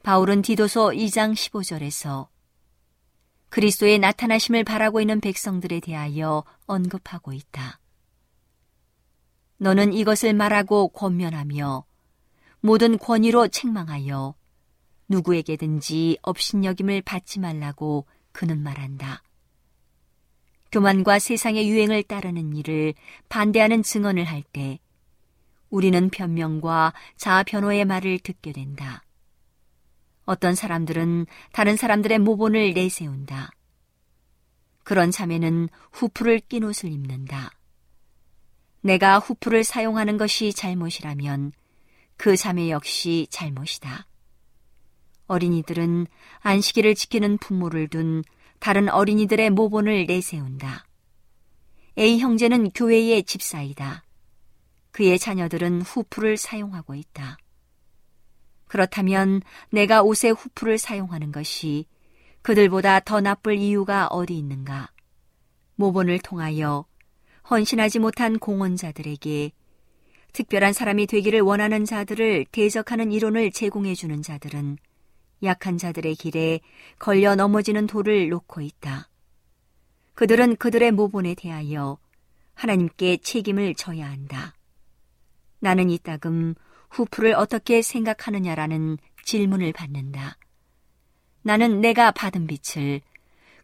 바울은 0.04 0.42
디도서 0.42 0.90
2장 0.90 1.34
15절에서 1.34 2.28
그리스도의 3.52 4.00
나타나심을 4.00 4.64
바라고 4.64 5.02
있는 5.02 5.20
백성들에 5.20 5.82
대하여 5.82 6.44
언급하고 6.68 7.34
있다. 7.34 7.80
너는 9.58 9.94
이것을 9.94 10.34
말하고 10.34 10.88
권면하며 10.88 11.84
모든 12.62 12.98
권위로 12.98 13.50
책망하여 13.50 14.34
누구에게든지 15.10 16.20
업신여김을 16.22 17.02
받지 17.02 17.40
말라고 17.40 18.08
그는 18.32 18.64
말한다. 18.64 19.22
교만과 20.72 21.20
세상의 21.20 21.70
유행을 21.70 22.04
따르는 22.04 22.56
일을 22.56 22.94
반대하는 23.28 23.84
증언을 23.84 24.24
할 24.24 24.44
때 24.54 24.80
우리는 25.70 26.10
변명과 26.10 26.94
자아 27.18 27.44
변호의 27.44 27.84
말을 27.84 28.20
듣게 28.20 28.54
된다. 28.54 29.04
어떤 30.32 30.56
사람들은 30.56 31.26
다른 31.52 31.76
사람들의 31.76 32.20
모본을 32.20 32.74
내세운다. 32.74 33.52
그런 34.84 35.12
자매는 35.12 35.68
후프를 35.92 36.40
낀 36.40 36.64
옷을 36.64 36.90
입는다. 36.90 37.52
내가 38.80 39.20
후프를 39.20 39.66
사용하는 39.66 40.18
것이 40.18 40.54
잘못이라면 40.54 41.52
그 42.16 42.38
자매 42.38 42.70
역시 42.70 43.28
잘못이다. 43.30 44.08
어린이들은 45.28 46.08
안식일을 46.40 46.96
지키는 46.96 47.38
부모를 47.38 47.90
둔 47.90 48.24
다른 48.60 48.88
어린이들의 48.88 49.50
모본을 49.50 50.06
내세운다. 50.06 50.86
A 51.98 52.20
형제는 52.20 52.72
교회의 52.72 53.24
집사이다. 53.24 54.06
그의 54.92 55.20
자녀들은 55.20 55.82
후프를 55.82 56.38
사용하고 56.38 56.96
있다. 56.96 57.38
그렇다면 58.72 59.42
내가 59.70 60.02
옷에 60.02 60.30
후프를 60.30 60.78
사용하는 60.78 61.34
것이 61.34 61.88
그들보다 62.42 63.02
더 63.02 63.20
나쁠 63.20 63.58
이유가 63.58 64.08
어디 64.08 64.38
있는가? 64.38 64.90
모본을 65.76 66.20
통하여 66.20 66.86
헌신하지 67.50 68.00
못한 68.00 68.40
공헌자들에게 68.40 69.52
특별한 70.32 70.72
사람이 70.72 71.08
되기를 71.08 71.42
원하는 71.42 71.84
자들을 71.84 72.46
대적하는 72.54 73.12
이론을 73.12 73.52
제공해 73.52 73.94
주는 73.94 74.22
자들은 74.22 74.78
약한 75.44 75.78
자들의 75.78 76.16
길에 76.16 76.62
걸려 76.98 77.36
넘어지는 77.36 77.88
돌을 77.88 78.30
놓고 78.30 78.62
있다. 78.62 79.10
그들은 80.14 80.56
그들의 80.56 80.94
모본에 80.94 81.36
대하여 81.36 81.98
하나님께 82.54 83.18
책임을 83.18 83.76
져야 83.76 84.10
한다. 84.10 84.54
나는 85.60 85.90
이따금 85.90 86.56
후프를 86.92 87.34
어떻게 87.34 87.82
생각하느냐라는 87.82 88.98
질문을 89.24 89.74
받는다. 89.74 90.38
나는 91.42 91.82
내가 91.82 92.12
받은 92.12 92.48
빛을 92.48 93.02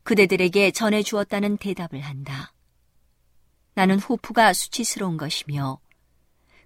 그대들에게 0.04 0.72
전해 0.72 1.04
주었다는 1.04 1.58
대답을 1.58 2.00
한다. 2.02 2.54
나는 3.74 4.00
후프가 4.00 4.54
수치스러운 4.54 5.18
것이며 5.18 5.80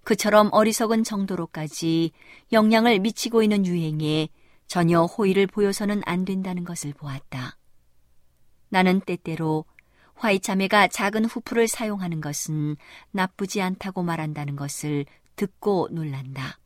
그처럼 0.04 0.48
어리석은 0.52 1.04
정도로까지 1.04 2.12
영향을 2.52 3.00
미치고 3.00 3.42
있는 3.42 3.66
유행에 3.66 4.28
전혀 4.66 5.02
호의를 5.02 5.48
보여서는 5.48 6.02
안 6.06 6.24
된다는 6.24 6.64
것을 6.64 6.92
보았다. 6.94 7.58
나는 8.68 9.00
때때로 9.00 9.64
화이 10.14 10.40
자매가 10.40 10.88
작은 10.88 11.24
후프를 11.24 11.68
사용하는 11.68 12.20
것은 12.20 12.76
나쁘지 13.10 13.60
않다고 13.60 14.02
말한다는 14.02 14.56
것을 14.56 15.04
듣고 15.36 15.88
놀란다. 15.90 16.58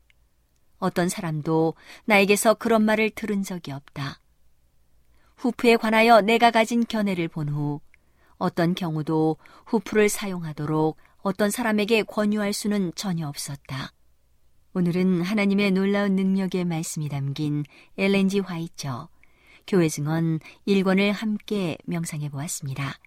어떤 0.79 1.09
사람도 1.09 1.73
나에게서 2.05 2.55
그런 2.55 2.83
말을 2.83 3.09
들은 3.11 3.43
적이 3.43 3.71
없다. 3.71 4.19
후프에 5.37 5.77
관하여 5.77 6.21
내가 6.21 6.51
가진 6.51 6.85
견해를 6.85 7.27
본 7.27 7.49
후 7.49 7.79
어떤 8.37 8.75
경우도 8.75 9.37
후프를 9.65 10.09
사용하도록 10.09 10.97
어떤 11.21 11.49
사람에게 11.49 12.03
권유할 12.03 12.53
수는 12.53 12.91
전혀 12.95 13.27
없었다. 13.27 13.91
오늘은 14.73 15.23
하나님의 15.23 15.71
놀라운 15.71 16.15
능력의 16.15 16.65
말씀이 16.65 17.09
담긴 17.09 17.63
엘렌지 17.97 18.39
화이처 18.39 19.09
교회 19.65 19.89
증언 19.89 20.39
1권을 20.67 21.11
함께 21.11 21.77
명상해 21.85 22.29
보았습니다. 22.29 22.99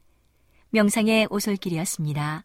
명상의 0.71 1.29
오솔길이었습니다. 1.31 2.45